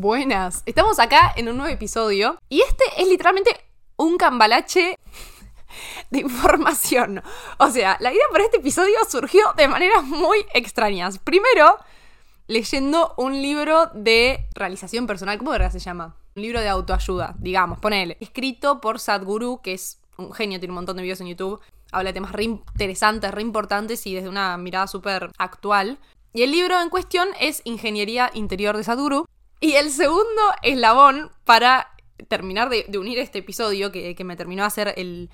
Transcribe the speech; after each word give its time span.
Buenas. 0.00 0.62
Estamos 0.64 1.00
acá 1.00 1.32
en 1.34 1.48
un 1.48 1.56
nuevo 1.56 1.74
episodio 1.74 2.38
y 2.48 2.60
este 2.60 2.84
es 2.98 3.08
literalmente 3.08 3.50
un 3.96 4.16
cambalache 4.16 4.96
de 6.10 6.18
información. 6.20 7.20
O 7.58 7.68
sea, 7.68 7.96
la 7.98 8.12
idea 8.12 8.22
para 8.30 8.44
este 8.44 8.58
episodio 8.58 8.94
surgió 9.10 9.52
de 9.56 9.66
maneras 9.66 10.04
muy 10.04 10.38
extrañas. 10.54 11.18
Primero, 11.18 11.78
leyendo 12.46 13.12
un 13.16 13.42
libro 13.42 13.90
de 13.92 14.46
realización 14.54 15.08
personal, 15.08 15.36
¿cómo 15.36 15.52
se 15.68 15.80
llama? 15.80 16.14
Un 16.36 16.42
libro 16.42 16.60
de 16.60 16.68
autoayuda, 16.68 17.34
digamos, 17.40 17.80
ponele. 17.80 18.18
Escrito 18.20 18.80
por 18.80 19.00
Sadhguru, 19.00 19.62
que 19.62 19.72
es 19.72 20.00
un 20.16 20.32
genio, 20.32 20.60
tiene 20.60 20.70
un 20.70 20.76
montón 20.76 20.94
de 20.94 21.02
videos 21.02 21.20
en 21.22 21.26
YouTube. 21.26 21.60
Habla 21.90 22.10
de 22.10 22.14
temas 22.14 22.30
re 22.30 22.44
interesantes, 22.44 23.32
re 23.32 23.42
importantes 23.42 24.06
y 24.06 24.14
desde 24.14 24.28
una 24.28 24.56
mirada 24.58 24.86
súper 24.86 25.32
actual. 25.38 25.98
Y 26.32 26.42
el 26.42 26.52
libro 26.52 26.80
en 26.80 26.88
cuestión 26.88 27.26
es 27.40 27.62
Ingeniería 27.64 28.30
Interior 28.32 28.76
de 28.76 28.84
Sadhguru. 28.84 29.26
Y 29.60 29.74
el 29.74 29.90
segundo 29.90 30.42
eslabón 30.62 31.30
para 31.44 31.92
terminar 32.28 32.68
de, 32.68 32.86
unir 32.98 33.18
este 33.18 33.38
episodio, 33.40 33.92
que, 33.92 34.16
me 34.24 34.36
terminó 34.36 34.62
de 34.62 34.66
hacer 34.66 34.94
el, 34.96 35.30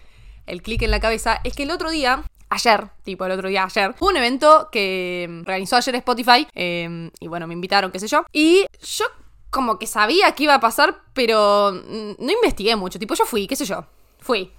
el 0.46 0.62
clic 0.62 0.82
en 0.82 0.90
la 0.90 1.00
cabeza, 1.00 1.40
es 1.44 1.54
que 1.54 1.64
el 1.64 1.70
otro 1.70 1.90
día, 1.90 2.24
ayer, 2.48 2.88
tipo 3.02 3.24
el 3.26 3.32
otro 3.32 3.48
día, 3.48 3.64
ayer, 3.64 3.94
hubo 3.98 4.08
un 4.08 4.16
evento 4.16 4.68
que 4.70 5.42
realizó 5.44 5.76
ayer 5.76 5.96
Spotify, 5.96 6.46
em, 6.54 7.10
y 7.20 7.28
bueno, 7.28 7.46
me 7.46 7.54
invitaron, 7.54 7.90
qué 7.90 7.98
sé 7.98 8.06
yo, 8.06 8.24
y 8.32 8.66
yo 8.80 9.06
como 9.50 9.78
que 9.78 9.86
sabía 9.86 10.32
que 10.32 10.44
iba 10.44 10.54
a 10.54 10.60
pasar, 10.60 11.02
pero 11.12 11.72
no 11.72 12.32
investigué 12.32 12.76
mucho, 12.76 12.98
tipo 12.98 13.14
yo 13.14 13.24
fui, 13.24 13.46
qué 13.46 13.56
sé 13.56 13.64
yo, 13.64 13.86
fui. 14.18 14.52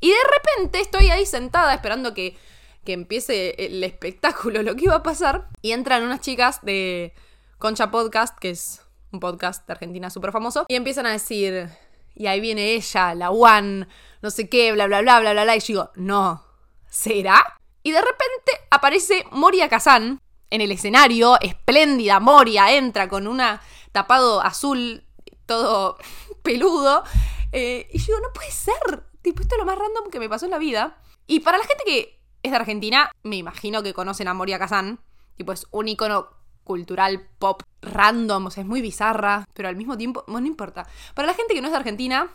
Y 0.00 0.08
de 0.08 0.16
repente 0.32 0.80
estoy 0.80 1.10
ahí 1.10 1.26
sentada 1.26 1.74
esperando 1.74 2.14
que, 2.14 2.36
que 2.84 2.92
empiece 2.92 3.54
el 3.58 3.82
espectáculo, 3.84 4.62
lo 4.62 4.76
que 4.76 4.84
iba 4.84 4.96
a 4.96 5.02
pasar, 5.02 5.48
y 5.62 5.72
entran 5.72 6.02
unas 6.02 6.20
chicas 6.20 6.60
de 6.62 7.14
Concha 7.60 7.90
Podcast, 7.90 8.38
que 8.38 8.48
es 8.48 8.80
un 9.12 9.20
podcast 9.20 9.66
de 9.66 9.74
Argentina 9.74 10.08
súper 10.08 10.32
famoso, 10.32 10.64
y 10.66 10.76
empiezan 10.76 11.04
a 11.04 11.12
decir, 11.12 11.68
y 12.14 12.26
ahí 12.26 12.40
viene 12.40 12.72
ella, 12.72 13.14
la 13.14 13.30
One, 13.30 13.86
no 14.22 14.30
sé 14.30 14.48
qué, 14.48 14.72
bla, 14.72 14.86
bla, 14.86 15.02
bla, 15.02 15.20
bla, 15.20 15.32
bla, 15.32 15.42
bla, 15.42 15.56
y 15.56 15.60
yo 15.60 15.66
digo, 15.66 15.90
no, 15.94 16.42
¿será? 16.88 17.58
Y 17.82 17.92
de 17.92 18.00
repente 18.00 18.52
aparece 18.70 19.26
Moria 19.30 19.68
Kazan 19.68 20.22
en 20.48 20.60
el 20.62 20.72
escenario, 20.72 21.38
espléndida 21.42 22.18
Moria, 22.18 22.74
entra 22.74 23.10
con 23.10 23.26
una 23.26 23.60
tapado 23.92 24.40
azul, 24.40 25.04
todo 25.44 25.98
peludo, 26.42 27.04
eh, 27.52 27.90
y 27.92 27.98
yo 27.98 28.06
digo, 28.06 28.20
no 28.20 28.32
puede 28.32 28.52
ser, 28.52 29.04
tipo, 29.20 29.42
esto 29.42 29.56
es 29.56 29.58
lo 29.58 29.66
más 29.66 29.78
random 29.78 30.10
que 30.10 30.18
me 30.18 30.30
pasó 30.30 30.46
en 30.46 30.52
la 30.52 30.58
vida. 30.58 30.98
Y 31.26 31.40
para 31.40 31.58
la 31.58 31.64
gente 31.64 31.84
que 31.84 32.22
es 32.42 32.52
de 32.52 32.56
Argentina, 32.56 33.12
me 33.22 33.36
imagino 33.36 33.82
que 33.82 33.92
conocen 33.92 34.28
a 34.28 34.34
Moria 34.34 34.58
Kazan, 34.58 34.98
tipo, 35.36 35.52
es 35.52 35.66
un 35.72 35.88
icono 35.88 36.39
cultural 36.70 37.26
pop 37.40 37.64
random, 37.82 38.46
o 38.46 38.50
sea, 38.52 38.62
es 38.62 38.68
muy 38.68 38.80
bizarra, 38.80 39.44
pero 39.54 39.68
al 39.68 39.74
mismo 39.74 39.98
tiempo, 39.98 40.22
bueno, 40.28 40.42
no 40.42 40.46
importa. 40.46 40.86
Para 41.14 41.26
la 41.26 41.34
gente 41.34 41.52
que 41.52 41.60
no 41.60 41.66
es 41.66 41.72
de 41.72 41.78
Argentina, 41.78 42.28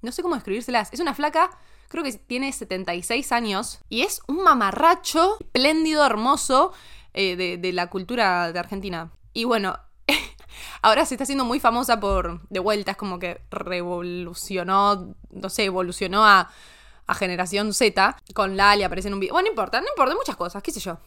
no 0.00 0.12
sé 0.12 0.22
cómo 0.22 0.36
describírselas, 0.36 0.92
es 0.92 1.00
una 1.00 1.12
flaca, 1.12 1.50
creo 1.88 2.04
que 2.04 2.12
tiene 2.12 2.52
76 2.52 3.32
años, 3.32 3.80
y 3.88 4.02
es 4.02 4.20
un 4.28 4.44
mamarracho 4.44 5.38
espléndido, 5.40 6.06
hermoso 6.06 6.72
eh, 7.14 7.58
de, 7.58 7.72
la 7.72 7.90
cultura 7.90 8.52
de 8.52 8.60
Argentina. 8.60 9.10
Y 9.32 9.42
bueno, 9.42 9.76
ahora 10.82 11.04
se 11.04 11.14
está 11.14 11.24
haciendo 11.24 11.44
muy 11.44 11.58
famosa 11.58 11.98
por, 11.98 12.46
de 12.48 12.60
vuelta, 12.60 12.92
es 12.92 12.96
como 12.96 13.18
que 13.18 13.40
revolucionó, 13.50 15.16
no 15.30 15.48
sé, 15.50 15.64
evolucionó 15.64 16.24
a, 16.24 16.48
a 17.08 17.14
Generación 17.16 17.74
Z, 17.74 18.16
con 18.34 18.56
Lali 18.56 18.84
aparece 18.84 19.08
en 19.08 19.14
un 19.14 19.20
video, 19.20 19.34
bueno, 19.34 19.46
no 19.46 19.50
importa, 19.50 19.80
no 19.80 19.88
importa, 19.88 20.14
muchas 20.14 20.36
cosas, 20.36 20.62
qué 20.62 20.70
sé 20.70 20.78
yo. 20.78 20.98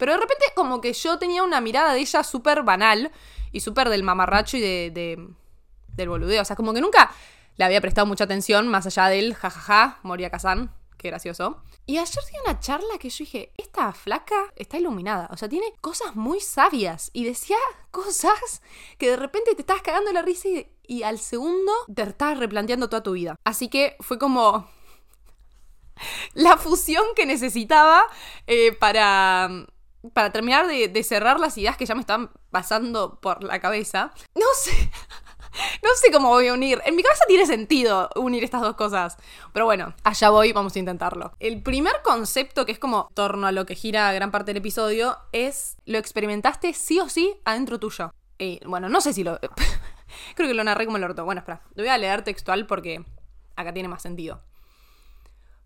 Pero 0.00 0.12
de 0.12 0.18
repente 0.18 0.46
como 0.56 0.80
que 0.80 0.94
yo 0.94 1.18
tenía 1.18 1.42
una 1.42 1.60
mirada 1.60 1.92
de 1.92 2.00
ella 2.00 2.24
súper 2.24 2.62
banal 2.62 3.12
y 3.52 3.60
súper 3.60 3.90
del 3.90 4.02
mamarracho 4.02 4.56
y 4.56 4.60
de, 4.60 5.28
del 5.88 6.08
boludeo. 6.08 6.40
O 6.40 6.44
sea, 6.44 6.56
como 6.56 6.72
que 6.72 6.80
nunca 6.80 7.12
le 7.56 7.66
había 7.66 7.82
prestado 7.82 8.06
mucha 8.06 8.24
atención 8.24 8.66
más 8.66 8.86
allá 8.86 9.08
del 9.08 9.34
jajaja, 9.34 10.00
Moria 10.02 10.30
Kazan. 10.30 10.74
Qué 10.96 11.08
gracioso. 11.08 11.62
Y 11.84 11.98
ayer 11.98 12.24
di 12.24 12.38
una 12.46 12.60
charla 12.60 12.98
que 12.98 13.10
yo 13.10 13.24
dije, 13.24 13.52
esta 13.58 13.92
flaca 13.92 14.52
está 14.56 14.78
iluminada. 14.78 15.28
O 15.32 15.36
sea, 15.36 15.50
tiene 15.50 15.66
cosas 15.82 16.16
muy 16.16 16.40
sabias. 16.40 17.10
Y 17.12 17.24
decía 17.24 17.58
cosas 17.90 18.62
que 18.96 19.10
de 19.10 19.16
repente 19.16 19.54
te 19.54 19.60
estás 19.60 19.82
cagando 19.82 20.12
la 20.12 20.22
risa 20.22 20.48
y, 20.86 21.02
al 21.02 21.18
segundo 21.18 21.72
te 21.94 22.02
estás 22.02 22.38
replanteando 22.38 22.88
toda 22.88 23.02
tu 23.02 23.12
vida. 23.12 23.36
Así 23.44 23.68
que 23.68 23.96
fue 24.00 24.18
como 24.18 24.66
la 26.32 26.56
fusión 26.56 27.04
que 27.14 27.26
necesitaba 27.26 28.02
eh, 28.46 28.72
para 28.72 29.66
para 30.12 30.32
terminar 30.32 30.66
de, 30.66 31.02
cerrar 31.04 31.40
las 31.40 31.56
ideas 31.58 31.76
que 31.76 31.86
ya 31.86 31.94
me 31.94 32.00
están 32.00 32.30
pasando 32.50 33.20
por 33.20 33.44
la 33.44 33.60
cabeza, 33.60 34.12
no 34.34 34.46
sé. 34.62 34.90
No 35.82 35.90
sé 35.96 36.12
cómo 36.12 36.28
voy 36.28 36.46
a 36.46 36.54
unir. 36.54 36.80
En 36.84 36.94
mi 36.94 37.02
cabeza 37.02 37.24
tiene 37.26 37.44
sentido 37.44 38.08
unir 38.14 38.44
estas 38.44 38.60
dos 38.60 38.76
cosas. 38.76 39.16
Pero 39.52 39.64
bueno, 39.64 39.94
allá 40.04 40.30
voy, 40.30 40.52
vamos 40.52 40.76
a 40.76 40.78
intentarlo. 40.78 41.32
El 41.40 41.60
primer 41.60 42.02
concepto, 42.04 42.64
que 42.64 42.70
es 42.70 42.78
como 42.78 43.10
torno 43.14 43.48
a 43.48 43.52
lo 43.52 43.66
que 43.66 43.74
gira 43.74 44.12
gran 44.12 44.30
parte 44.30 44.50
del 44.50 44.58
episodio, 44.58 45.18
es 45.32 45.76
lo 45.86 45.98
experimentaste 45.98 46.72
sí 46.72 47.00
o 47.00 47.08
sí 47.08 47.34
adentro 47.44 47.80
tuyo. 47.80 48.12
Y 48.38 48.60
bueno, 48.64 48.88
no 48.88 49.00
sé 49.00 49.12
si 49.12 49.24
lo. 49.24 49.40
Creo 50.36 50.46
que 50.46 50.54
lo 50.54 50.62
narré 50.62 50.84
como 50.84 50.98
el 50.98 51.04
orto. 51.04 51.24
Bueno, 51.24 51.40
espera. 51.40 51.62
Lo 51.74 51.82
voy 51.82 51.90
a 51.90 51.98
leer 51.98 52.22
textual 52.22 52.68
porque 52.68 53.04
acá 53.56 53.74
tiene 53.74 53.88
más 53.88 54.02
sentido. 54.02 54.40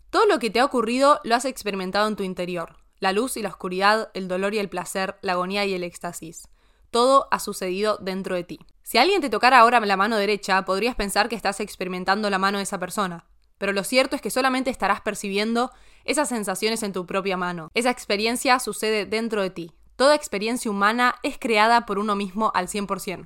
Todo 0.09 0.25
lo 0.25 0.39
que 0.39 0.49
te 0.49 0.61
ha 0.61 0.65
ocurrido 0.65 1.21
lo 1.23 1.35
has 1.35 1.45
experimentado 1.45 2.07
en 2.07 2.15
tu 2.15 2.23
interior 2.23 2.84
la 2.99 3.11
luz 3.11 3.37
y 3.37 3.41
la 3.41 3.49
oscuridad, 3.49 4.09
el 4.13 4.27
dolor 4.27 4.53
y 4.53 4.59
el 4.59 4.69
placer, 4.69 5.17
la 5.21 5.33
agonía 5.33 5.65
y 5.65 5.73
el 5.73 5.83
éxtasis. 5.83 6.47
Todo 6.91 7.27
ha 7.31 7.39
sucedido 7.39 7.97
dentro 8.01 8.35
de 8.35 8.43
ti. 8.43 8.59
Si 8.83 8.97
alguien 8.97 9.21
te 9.21 9.29
tocara 9.29 9.59
ahora 9.59 9.79
la 9.79 9.97
mano 9.97 10.17
derecha, 10.17 10.63
podrías 10.63 10.95
pensar 10.95 11.27
que 11.27 11.35
estás 11.35 11.59
experimentando 11.59 12.29
la 12.29 12.37
mano 12.37 12.59
de 12.59 12.63
esa 12.63 12.79
persona. 12.79 13.25
Pero 13.57 13.73
lo 13.73 13.83
cierto 13.83 14.15
es 14.15 14.21
que 14.21 14.29
solamente 14.29 14.69
estarás 14.69 15.01
percibiendo 15.01 15.71
esas 16.03 16.29
sensaciones 16.29 16.83
en 16.83 16.93
tu 16.93 17.05
propia 17.05 17.37
mano. 17.37 17.71
Esa 17.73 17.89
experiencia 17.89 18.59
sucede 18.59 19.05
dentro 19.05 19.41
de 19.41 19.49
ti. 19.49 19.71
Toda 19.95 20.15
experiencia 20.15 20.69
humana 20.69 21.15
es 21.23 21.37
creada 21.39 21.85
por 21.85 21.99
uno 21.99 22.15
mismo 22.15 22.51
al 22.53 22.67
100%. 22.67 23.25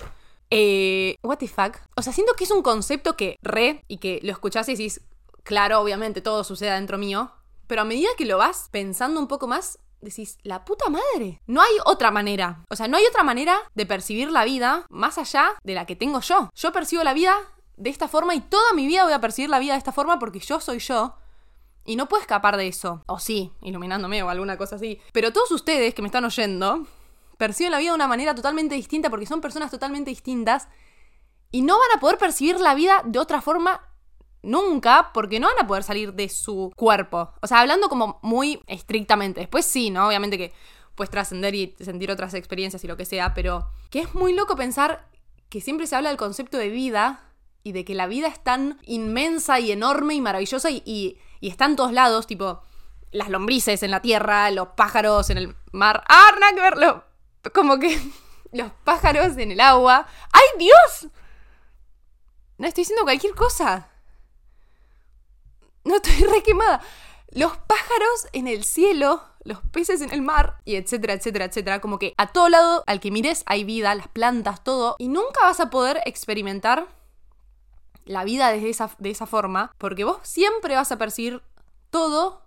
Eh, 0.52 1.16
what 1.24 1.38
the 1.38 1.48
fuck? 1.48 1.78
O 1.96 2.02
sea, 2.02 2.14
siento 2.14 2.34
que 2.34 2.44
es 2.44 2.52
un 2.52 2.62
concepto 2.62 3.16
que 3.16 3.38
re 3.42 3.84
y 3.88 3.98
que 3.98 4.20
lo 4.24 4.32
escuchás 4.32 4.70
y 4.70 4.74
decís, 4.74 5.02
claro, 5.44 5.80
obviamente 5.80 6.22
todo 6.22 6.44
sucede 6.44 6.72
dentro 6.72 6.98
mío, 6.98 7.32
pero 7.70 7.84
a 7.84 7.86
medida 7.86 8.10
que 8.18 8.26
lo 8.26 8.40
vas 8.40 8.68
pensando 8.72 9.20
un 9.20 9.28
poco 9.28 9.46
más, 9.46 9.78
decís, 10.02 10.40
la 10.42 10.66
puta 10.66 10.90
madre. 10.90 11.40
No 11.46 11.62
hay 11.62 11.72
otra 11.86 12.10
manera. 12.10 12.66
O 12.68 12.76
sea, 12.76 12.88
no 12.88 12.98
hay 12.98 13.06
otra 13.06 13.22
manera 13.22 13.60
de 13.76 13.86
percibir 13.86 14.32
la 14.32 14.44
vida 14.44 14.88
más 14.90 15.20
allá 15.20 15.54
de 15.64 15.76
la 15.76 15.86
que 15.86 15.96
tengo 15.96 16.20
yo. 16.22 16.50
Yo 16.56 16.72
percibo 16.72 17.04
la 17.04 17.14
vida 17.14 17.36
de 17.78 17.92
esta 17.92 18.08
forma 18.08 18.34
y 18.34 18.42
toda 18.42 18.74
mi 18.74 18.88
vida 18.88 19.04
voy 19.04 19.14
a 19.14 19.22
percibir 19.22 19.52
la 19.52 19.60
vida 19.60 19.74
de 19.74 19.78
esta 19.78 19.92
forma 19.92 20.18
porque 20.18 20.40
yo 20.40 20.60
soy 20.60 20.80
yo. 20.80 21.14
Y 21.86 21.96
no 21.96 22.10
puedo 22.10 22.22
escapar 22.22 22.58
de 22.58 22.68
eso. 22.68 23.04
O 23.06 23.20
sí, 23.20 23.52
iluminándome 23.62 24.24
o 24.24 24.30
alguna 24.30 24.58
cosa 24.58 24.78
así. 24.78 25.00
Pero 25.14 25.32
todos 25.32 25.52
ustedes 25.52 25.94
que 25.94 26.02
me 26.02 26.08
están 26.08 26.26
oyendo 26.26 26.88
perciben 27.38 27.72
la 27.72 27.78
vida 27.78 27.92
de 27.92 27.96
una 27.96 28.08
manera 28.08 28.34
totalmente 28.34 28.74
distinta 28.74 29.12
porque 29.12 29.28
son 29.28 29.42
personas 29.42 29.70
totalmente 29.70 30.10
distintas 30.10 30.70
y 31.52 31.62
no 31.62 31.78
van 31.78 31.98
a 31.98 32.00
poder 32.00 32.18
percibir 32.18 32.60
la 32.60 32.74
vida 32.74 33.04
de 33.06 33.20
otra 33.20 33.42
forma 33.42 33.89
nunca 34.42 35.12
porque 35.14 35.40
no 35.40 35.48
van 35.48 35.64
a 35.64 35.68
poder 35.68 35.84
salir 35.84 36.14
de 36.14 36.30
su 36.30 36.72
cuerpo. 36.76 37.34
O 37.42 37.48
sea, 37.48 37.60
hablando 37.60 37.90
como 37.90 38.20
muy 38.22 38.62
estrictamente. 38.68 39.42
Después 39.42 39.66
sí, 39.66 39.90
¿no? 39.90 40.08
Obviamente 40.08 40.38
que 40.38 40.54
puedes 40.96 41.10
trascender 41.10 41.56
y 41.56 41.76
sentir 41.80 42.12
otras 42.12 42.34
experiencias 42.34 42.84
y 42.84 42.88
lo 42.88 42.98
que 42.98 43.06
sea, 43.06 43.34
pero 43.34 43.70
que 43.90 44.00
es 44.00 44.14
muy 44.14 44.34
loco 44.34 44.56
pensar 44.56 45.08
que 45.50 45.62
siempre 45.62 45.88
se 45.88 45.96
habla 45.96 46.10
del 46.10 46.18
concepto 46.18 46.58
de 46.58 46.70
vida 46.70 47.24
y 47.64 47.72
de 47.72 47.86
que 47.86 47.96
la 47.96 48.08
vida 48.08 48.28
es 48.28 48.44
tan 48.44 48.80
inmensa 48.86 49.60
y 49.60 49.72
enorme 49.72 50.14
y 50.14 50.22
maravillosa 50.22 50.70
y, 50.70 50.84
y, 50.86 51.18
está 51.42 51.66
en 51.66 51.76
todos 51.76 51.92
lados, 51.92 52.28
tipo 52.28 52.62
las 53.12 53.30
lombrices 53.30 53.82
en 53.82 53.92
la 53.92 54.02
tierra, 54.02 54.52
los 54.52 54.70
pájaros 54.70 55.30
en 55.30 55.38
el 55.38 55.56
mar. 55.72 56.04
¡Ah, 56.08 56.32
nada 56.40 56.54
que 56.54 56.62
verlo! 56.62 57.04
Como 57.54 57.80
que 57.80 58.00
los 58.52 58.72
pájaros 58.84 59.38
en 59.38 59.52
el 59.52 59.60
agua. 59.60 60.06
¡Ay, 60.32 60.60
Dios! 60.60 61.12
No 62.58 62.68
estoy 62.68 62.82
diciendo 62.82 63.04
cualquier 63.04 63.34
cosa. 63.36 63.90
No 65.84 65.96
estoy 65.96 66.26
re 66.28 66.44
quemada. 66.44 66.82
Los 67.32 67.56
pájaros 67.58 68.28
en 68.34 68.48
el 68.48 68.64
cielo, 68.64 69.24
los 69.44 69.60
peces 69.72 70.02
en 70.02 70.12
el 70.12 70.22
mar, 70.22 70.58
y 70.66 70.76
etcétera, 70.76 71.14
etcétera, 71.14 71.46
etcétera. 71.46 71.82
Como 71.82 72.00
que 72.00 72.14
a 72.18 72.28
todo 72.28 72.50
lado 72.50 72.84
al 72.88 73.00
que 73.00 73.12
mires 73.12 73.44
hay 73.46 73.64
vida, 73.64 73.94
las 73.96 74.08
plantas, 74.08 74.64
todo. 74.64 74.96
Y 75.00 75.08
nunca 75.08 75.42
vas 75.44 75.60
a 75.60 75.70
poder 75.70 76.02
experimentar 76.06 76.88
la 78.06 78.24
vida 78.24 78.52
desde 78.52 78.70
esa, 78.70 78.90
de 78.98 79.12
esa 79.12 79.28
forma, 79.28 79.72
porque 79.78 80.04
vos 80.04 80.18
siempre 80.24 80.76
vas 80.76 80.92
a 80.92 80.98
percibir 80.98 81.44
todo 81.92 82.42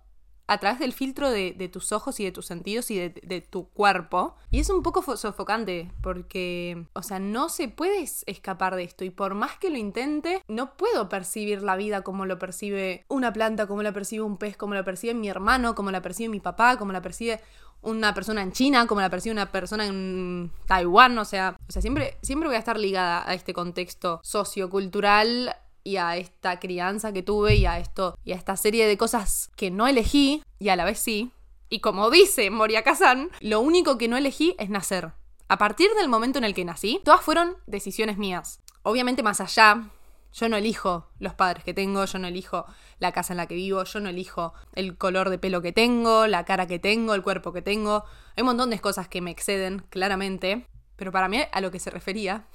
a 0.47 0.57
través 0.57 0.79
del 0.79 0.93
filtro 0.93 1.29
de, 1.29 1.69
tus 1.71 1.91
ojos 1.91 2.19
y 2.19 2.25
de 2.25 2.31
tus 2.31 2.45
sentidos 2.45 2.91
y 2.91 2.97
de, 2.97 3.41
tu 3.41 3.69
cuerpo. 3.69 4.35
Y 4.51 4.59
es 4.59 4.69
un 4.69 4.83
poco 4.83 5.15
sofocante 5.15 5.91
porque, 6.01 6.85
o 6.93 7.03
sea, 7.03 7.19
no 7.19 7.49
se 7.49 7.67
puede 7.67 8.03
escapar 8.25 8.75
de 8.75 8.83
esto 8.83 9.05
y 9.05 9.09
por 9.09 9.35
más 9.35 9.57
que 9.57 9.69
lo 9.69 9.77
intente, 9.77 10.41
no 10.47 10.75
puedo 10.75 11.09
percibir 11.09 11.61
la 11.61 11.75
vida 11.75 12.01
como 12.01 12.25
lo 12.25 12.39
percibe 12.39 13.05
una 13.07 13.33
planta, 13.33 13.67
como 13.67 13.83
la 13.83 13.93
percibe 13.93 14.23
un 14.23 14.37
pez, 14.37 14.57
como 14.57 14.73
la 14.73 14.83
percibe 14.83 15.13
mi 15.13 15.29
hermano, 15.29 15.75
como 15.75 15.91
la 15.91 16.01
percibe 16.01 16.29
mi 16.29 16.39
papá, 16.39 16.77
como 16.77 16.91
la 16.91 17.01
percibe 17.01 17.41
una 17.83 18.13
persona 18.13 18.41
en 18.41 18.51
China, 18.51 18.87
como 18.87 19.01
la 19.01 19.09
percibe 19.09 19.33
una 19.33 19.51
persona 19.51 19.85
en 19.85 20.51
Taiwán, 20.65 21.17
o 21.17 21.25
sea, 21.25 21.57
o 21.67 21.71
sea 21.71 21.81
siempre, 21.81 22.17
siempre 22.21 22.47
voy 22.47 22.55
a 22.55 22.59
estar 22.59 22.79
ligada 22.79 23.29
a 23.29 23.33
este 23.33 23.53
contexto 23.53 24.21
sociocultural 24.23 25.55
y 25.83 25.97
a 25.97 26.17
esta 26.17 26.59
crianza 26.59 27.13
que 27.13 27.23
tuve 27.23 27.55
y 27.55 27.65
a 27.65 27.79
esto 27.79 28.17
y 28.23 28.31
a 28.31 28.35
esta 28.35 28.55
serie 28.57 28.87
de 28.87 28.97
cosas 28.97 29.51
que 29.55 29.71
no 29.71 29.87
elegí 29.87 30.43
y 30.59 30.69
a 30.69 30.75
la 30.75 30.85
vez 30.85 30.99
sí. 30.99 31.31
Y 31.69 31.79
como 31.79 32.09
dice 32.09 32.49
Moria 32.49 32.83
Kazan, 32.83 33.31
lo 33.41 33.59
único 33.59 33.97
que 33.97 34.07
no 34.07 34.17
elegí 34.17 34.55
es 34.59 34.69
nacer. 34.69 35.13
A 35.47 35.57
partir 35.57 35.89
del 35.97 36.07
momento 36.07 36.37
en 36.37 36.45
el 36.45 36.53
que 36.53 36.65
nací, 36.65 37.01
todas 37.03 37.21
fueron 37.21 37.57
decisiones 37.67 38.17
mías. 38.17 38.61
Obviamente 38.83 39.23
más 39.23 39.41
allá, 39.41 39.89
yo 40.33 40.49
no 40.49 40.57
elijo 40.57 41.09
los 41.19 41.33
padres 41.33 41.63
que 41.63 41.73
tengo, 41.73 42.05
yo 42.05 42.19
no 42.19 42.27
elijo 42.27 42.65
la 42.99 43.11
casa 43.11 43.33
en 43.33 43.37
la 43.37 43.47
que 43.47 43.55
vivo, 43.55 43.83
yo 43.83 43.99
no 43.99 44.09
elijo 44.09 44.53
el 44.73 44.97
color 44.97 45.29
de 45.29 45.37
pelo 45.37 45.61
que 45.61 45.71
tengo, 45.71 46.27
la 46.27 46.43
cara 46.45 46.67
que 46.67 46.79
tengo, 46.79 47.13
el 47.13 47.21
cuerpo 47.21 47.53
que 47.53 47.61
tengo. 47.61 48.03
Hay 48.35 48.41
un 48.41 48.47
montón 48.47 48.69
de 48.69 48.79
cosas 48.79 49.07
que 49.07 49.21
me 49.21 49.31
exceden, 49.31 49.85
claramente. 49.89 50.67
Pero 50.95 51.11
para 51.11 51.27
mí, 51.27 51.39
a 51.51 51.61
lo 51.61 51.71
que 51.71 51.79
se 51.79 51.91
refería, 51.91 52.47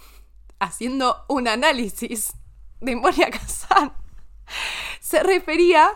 haciendo 0.59 1.25
un 1.29 1.47
análisis 1.47 2.35
de 2.81 3.01
Kazan, 3.31 3.93
se 5.01 5.23
refería, 5.23 5.91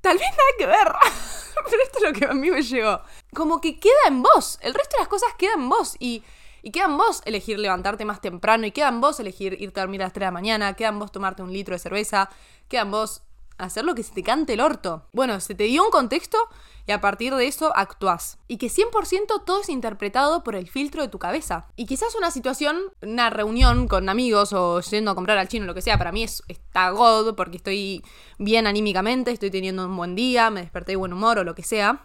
tal 0.00 0.18
vez 0.18 0.28
nada 0.30 0.50
que 0.58 0.66
ver, 0.66 0.92
pero 1.70 1.82
esto 1.82 1.98
es 1.98 2.04
lo 2.04 2.12
que 2.12 2.24
a 2.26 2.34
mí 2.34 2.50
me 2.50 2.62
llegó. 2.62 3.00
Como 3.34 3.60
que 3.60 3.78
queda 3.78 4.08
en 4.08 4.22
vos, 4.22 4.58
el 4.62 4.74
resto 4.74 4.96
de 4.96 5.02
las 5.02 5.08
cosas 5.08 5.34
quedan 5.38 5.62
en 5.62 5.68
vos 5.68 5.96
y, 5.98 6.22
y 6.62 6.70
queda 6.70 6.86
en 6.86 6.96
vos 6.96 7.22
elegir 7.24 7.58
levantarte 7.58 8.04
más 8.04 8.20
temprano 8.20 8.66
y 8.66 8.72
queda 8.72 8.88
en 8.88 9.00
vos 9.00 9.18
elegir 9.20 9.56
irte 9.60 9.80
a 9.80 9.84
dormir 9.84 10.02
a 10.02 10.06
las 10.06 10.12
3 10.12 10.22
de 10.22 10.26
la 10.26 10.30
mañana, 10.30 10.74
queda 10.74 10.88
en 10.88 10.98
vos 10.98 11.12
tomarte 11.12 11.42
un 11.42 11.52
litro 11.52 11.74
de 11.74 11.78
cerveza, 11.78 12.30
queda 12.68 12.82
en 12.82 12.90
vos 12.90 13.22
hacer 13.58 13.84
lo 13.84 13.94
que 13.94 14.02
se 14.02 14.12
te 14.12 14.22
cante 14.22 14.54
el 14.54 14.60
orto. 14.60 15.06
Bueno, 15.12 15.40
se 15.40 15.54
te 15.54 15.64
dio 15.64 15.84
un 15.84 15.90
contexto 15.90 16.38
y 16.86 16.92
a 16.92 17.00
partir 17.00 17.34
de 17.34 17.46
eso 17.46 17.72
actuás. 17.74 18.38
Y 18.48 18.58
que 18.58 18.68
100% 18.68 19.44
todo 19.44 19.60
es 19.60 19.68
interpretado 19.68 20.44
por 20.44 20.54
el 20.54 20.68
filtro 20.68 21.02
de 21.02 21.08
tu 21.08 21.18
cabeza. 21.18 21.66
Y 21.76 21.86
quizás 21.86 22.14
una 22.14 22.30
situación, 22.30 22.78
una 23.02 23.30
reunión 23.30 23.88
con 23.88 24.08
amigos 24.08 24.52
o 24.52 24.80
yendo 24.80 25.10
a 25.10 25.14
comprar 25.14 25.38
al 25.38 25.48
chino, 25.48 25.66
lo 25.66 25.74
que 25.74 25.82
sea, 25.82 25.98
para 25.98 26.12
mí 26.12 26.24
es, 26.24 26.42
está 26.48 26.90
god 26.90 27.34
porque 27.34 27.56
estoy 27.56 28.04
bien 28.38 28.66
anímicamente, 28.66 29.30
estoy 29.30 29.50
teniendo 29.50 29.86
un 29.86 29.96
buen 29.96 30.14
día, 30.14 30.50
me 30.50 30.60
desperté 30.60 30.92
de 30.92 30.96
buen 30.96 31.12
humor 31.12 31.38
o 31.38 31.44
lo 31.44 31.54
que 31.54 31.62
sea. 31.62 32.04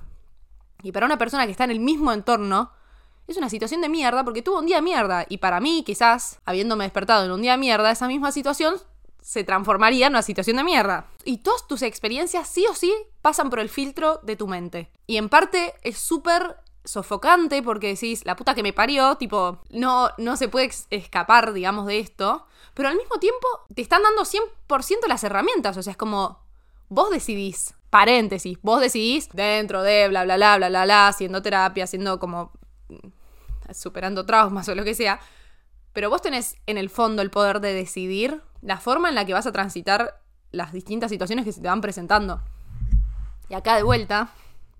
Y 0.81 0.91
para 0.91 1.05
una 1.05 1.17
persona 1.17 1.45
que 1.45 1.51
está 1.51 1.65
en 1.65 1.71
el 1.71 1.79
mismo 1.79 2.13
entorno, 2.13 2.71
es 3.27 3.37
una 3.37 3.49
situación 3.49 3.81
de 3.81 3.89
mierda 3.89 4.23
porque 4.23 4.41
tuvo 4.41 4.59
un 4.59 4.65
día 4.65 4.77
de 4.77 4.81
mierda. 4.81 5.25
Y 5.27 5.37
para 5.37 5.59
mí, 5.59 5.83
quizás, 5.85 6.39
habiéndome 6.45 6.85
despertado 6.85 7.25
en 7.25 7.31
un 7.31 7.41
día 7.41 7.51
de 7.51 7.57
mierda, 7.57 7.91
esa 7.91 8.07
misma 8.07 8.31
situación 8.31 8.75
se 9.21 9.43
transformaría 9.43 10.07
en 10.07 10.13
una 10.13 10.21
situación 10.21 10.57
de 10.57 10.63
mierda. 10.63 11.07
Y 11.23 11.37
todas 11.37 11.67
tus 11.67 11.81
experiencias 11.81 12.47
sí 12.47 12.65
o 12.69 12.73
sí 12.73 12.93
pasan 13.21 13.49
por 13.49 13.59
el 13.59 13.69
filtro 13.69 14.19
de 14.23 14.35
tu 14.35 14.47
mente. 14.47 14.91
Y 15.07 15.17
en 15.17 15.29
parte 15.29 15.73
es 15.83 15.97
súper 15.97 16.57
sofocante 16.83 17.61
porque 17.61 17.87
decís, 17.87 18.25
la 18.25 18.35
puta 18.35 18.55
que 18.55 18.63
me 18.63 18.73
parió, 18.73 19.15
tipo, 19.15 19.59
no, 19.69 20.09
no 20.17 20.37
se 20.37 20.47
puede 20.47 20.71
escapar, 20.89 21.53
digamos, 21.53 21.85
de 21.85 21.99
esto. 21.99 22.45
Pero 22.73 22.89
al 22.89 22.95
mismo 22.95 23.17
tiempo 23.19 23.47
te 23.73 23.81
están 23.81 24.01
dando 24.03 24.23
100% 24.23 25.07
las 25.07 25.23
herramientas. 25.23 25.77
O 25.77 25.83
sea, 25.83 25.91
es 25.91 25.97
como, 25.97 26.39
vos 26.87 27.09
decidís, 27.09 27.75
paréntesis, 27.89 28.57
vos 28.61 28.81
decidís 28.81 29.29
dentro 29.29 29.83
de 29.83 30.07
bla, 30.07 30.23
bla, 30.23 30.37
bla, 30.37 30.57
bla, 30.57 30.69
bla, 30.69 30.83
bla, 30.85 31.07
haciendo 31.07 31.41
terapia, 31.41 31.83
haciendo 31.83 32.19
como, 32.19 32.51
mm, 32.87 33.73
superando 33.73 34.25
traumas 34.25 34.67
o 34.69 34.75
lo 34.75 34.83
que 34.83 34.95
sea. 34.95 35.19
Pero 35.93 36.09
vos 36.09 36.21
tenés 36.21 36.55
en 36.65 36.77
el 36.77 36.89
fondo 36.89 37.21
el 37.21 37.31
poder 37.31 37.59
de 37.61 37.73
decidir 37.73 38.41
la 38.61 38.77
forma 38.77 39.09
en 39.09 39.15
la 39.15 39.25
que 39.25 39.33
vas 39.33 39.47
a 39.47 39.51
transitar 39.51 40.21
las 40.51 40.73
distintas 40.73 41.11
situaciones 41.11 41.45
que 41.45 41.51
se 41.51 41.61
te 41.61 41.67
van 41.67 41.81
presentando. 41.81 42.41
Y 43.49 43.53
acá 43.53 43.75
de 43.75 43.83
vuelta, 43.83 44.29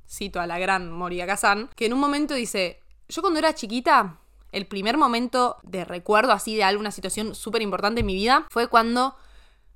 cito 0.08 0.40
a 0.40 0.48
la 0.48 0.60
gran 0.60 0.92
Moria 0.92 1.26
Kazan, 1.26 1.70
que 1.76 1.86
en 1.86 1.94
un 1.94 2.00
momento 2.00 2.34
dice, 2.34 2.80
yo 3.08 3.22
cuando 3.22 3.40
era 3.40 3.54
chiquita, 3.54 4.18
el 4.52 4.66
primer 4.66 4.98
momento 4.98 5.58
de 5.64 5.86
recuerdo 5.86 6.32
así 6.32 6.56
de 6.56 6.64
alguna 6.64 6.92
situación 6.92 7.36
súper 7.36 7.62
importante 7.62 8.02
en 8.02 8.06
mi 8.06 8.16
vida 8.16 8.46
fue 8.50 8.68
cuando 8.68 9.16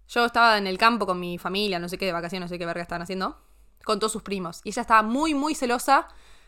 yo 0.07 0.25
estaba 0.25 0.57
en 0.57 0.67
el 0.67 0.77
campo 0.77 1.05
con 1.05 1.19
mi 1.19 1.37
familia, 1.37 1.79
no 1.79 1.89
sé 1.89 1.97
qué, 1.97 2.05
de 2.05 2.11
vacaciones, 2.11 2.49
no 2.49 2.53
sé 2.53 2.59
qué 2.59 2.65
verga 2.65 2.81
estaban 2.81 3.03
haciendo, 3.03 3.37
con 3.83 3.99
todos 3.99 4.11
sus 4.11 4.23
primos. 4.23 4.61
Y 4.63 4.69
ella 4.69 4.81
estaba 4.81 5.03
muy, 5.03 5.33
muy 5.33 5.55
celosa 5.55 6.07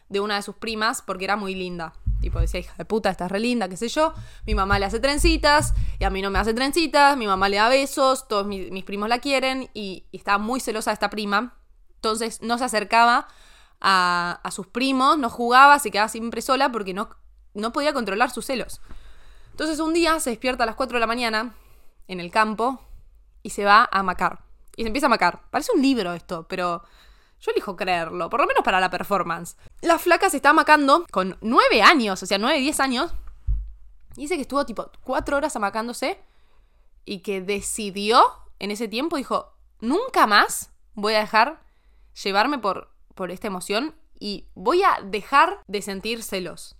de 0.10 0.20
una 0.20 0.36
de 0.36 0.42
sus 0.42 0.56
primas 0.56 1.02
porque 1.02 1.26
era 1.26 1.36
muy 1.36 1.56
linda. 1.56 1.94
Tipo, 2.22 2.40
decía, 2.40 2.60
hija 2.60 2.74
de 2.78 2.86
puta, 2.86 3.10
estás 3.10 3.32
re 3.32 3.40
linda, 3.40 3.70
qué 3.70 3.78
sé 3.78 3.88
yo. 3.88 4.14
Mi 4.46 4.56
mamá 4.56 4.80
le 4.80 4.86
hace 4.86 5.00
trencitas 5.00 5.74
y 6.00 6.04
a 6.04 6.10
mí 6.10 6.22
no 6.22 6.32
me 6.32 6.40
hace 6.40 6.54
trencitas. 6.54 7.18
Mi 7.18 7.28
mamá 7.28 7.50
le 7.50 7.58
da 7.58 7.70
besos, 7.70 8.28
todos 8.28 8.48
mis, 8.48 8.84
primos 8.84 9.10
la 9.10 9.20
quieren 9.20 9.70
y, 9.74 10.06
estaba 10.12 10.38
muy 10.38 10.60
celosa 10.60 10.92
de 10.92 10.96
esta 10.96 11.10
prima. 11.10 11.56
Entonces 11.96 12.42
no 12.42 12.58
se 12.58 12.64
acercaba 12.64 13.28
a, 13.82 14.50
sus 14.52 14.68
primos, 14.68 15.18
no 15.18 15.30
jugaba, 15.30 15.80
se 15.80 15.92
quedaba 15.92 16.10
siempre 16.10 16.42
sola 16.42 16.72
porque 16.72 16.94
no, 16.94 17.10
no 17.54 17.72
podía 17.72 17.94
controlar 17.94 18.32
sus 18.32 18.46
celos. 18.46 18.82
Entonces 19.52 19.80
un 19.80 19.94
día 19.94 20.20
se 20.20 20.32
despierta 20.32 20.64
a 20.64 20.68
las 20.68 20.76
4 20.76 20.96
de 20.96 21.00
la 21.00 21.08
mañana 21.08 21.56
en 22.08 22.20
el 22.20 22.32
campo 22.32 22.82
y 23.44 23.52
se 23.52 23.66
va 23.66 23.88
a 23.92 24.04
macar. 24.04 24.44
Y 24.76 24.84
se 24.84 24.88
empieza 24.88 25.08
a 25.08 25.10
macar. 25.10 25.42
Parece 25.52 25.72
un 25.74 25.82
libro 25.82 26.14
esto, 26.14 26.48
pero 26.48 26.84
yo 27.46 27.52
elijo 27.52 27.76
creerlo, 27.76 28.30
por 28.30 28.40
lo 28.42 28.48
menos 28.48 28.64
para 28.64 28.80
la 28.80 28.90
performance. 28.90 29.56
La 29.82 30.00
flaca 30.00 30.30
se 30.30 30.38
está 30.38 30.50
amacando 30.50 31.06
con 31.12 31.38
nueve 31.42 31.82
años, 31.82 32.22
o 32.24 32.26
sea, 32.26 32.38
nueve, 32.38 32.60
diez 32.60 32.80
años. 32.80 33.14
Dice 34.16 34.36
que 34.36 34.42
estuvo 34.42 34.66
tipo 34.66 34.90
cuatro 35.04 35.38
horas 35.38 35.56
amacándose 35.56 36.20
y 37.04 37.20
que 37.20 37.42
decidió 37.42 38.24
en 38.60 38.72
ese 38.72 38.88
tiempo, 38.88 39.18
dijo, 39.18 39.54
nunca 39.80 40.26
más 40.26 40.72
voy 40.94 41.14
a 41.14 41.20
dejar 41.20 41.62
llevarme 42.24 42.58
por, 42.58 42.90
por 43.14 43.30
esta 43.30 43.48
emoción 43.48 43.94
y 44.20 44.48
voy 44.56 44.82
a 44.84 45.00
dejar 45.04 45.62
de 45.68 45.82
sentir 45.82 46.24
celos. 46.24 46.76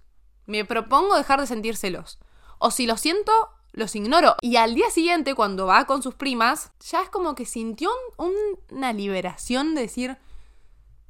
Me 0.46 0.66
propongo 0.66 1.16
dejar 1.16 1.42
de 1.42 1.48
sentir 1.48 1.76
celos. 1.76 2.18
O 2.58 2.72
si 2.72 2.88
lo 2.88 2.98
siento, 2.98 3.32
los 3.74 3.96
ignoro. 3.96 4.36
Y 4.42 4.56
al 4.56 4.74
día 4.74 4.90
siguiente, 4.90 5.36
cuando 5.36 5.66
va 5.68 5.86
con 5.86 6.02
sus 6.02 6.16
primas, 6.16 6.72
ya 6.80 7.02
es 7.02 7.10
como 7.10 7.36
que 7.36 7.46
sintió 7.46 7.92
una 8.18 8.94
liberación 8.94 9.76
de 9.76 9.82
decir, 9.82 10.18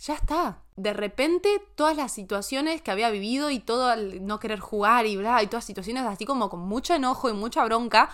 ya 0.06 0.16
está. 0.16 0.62
De 0.75 0.94
repente 0.94 1.62
todas 1.75 1.98
las 1.98 2.12
situaciones 2.12 2.81
que 2.81 2.92
había 2.92 3.10
vivido 3.10 3.50
y 3.50 3.60
todo 3.60 3.92
el 3.94 4.25
no 4.25 4.40
querer 4.40 4.60
jugar 4.60 5.06
y 5.06 5.18
bla, 5.18 5.42
y 5.42 5.48
todas 5.48 5.66
situaciones 5.66 6.04
así 6.04 6.25
como 6.25 6.50
con 6.50 6.60
mucho 6.60 6.94
enojo 6.94 7.30
y 7.30 7.34
mucha 7.34 7.63
bronca, 7.66 8.10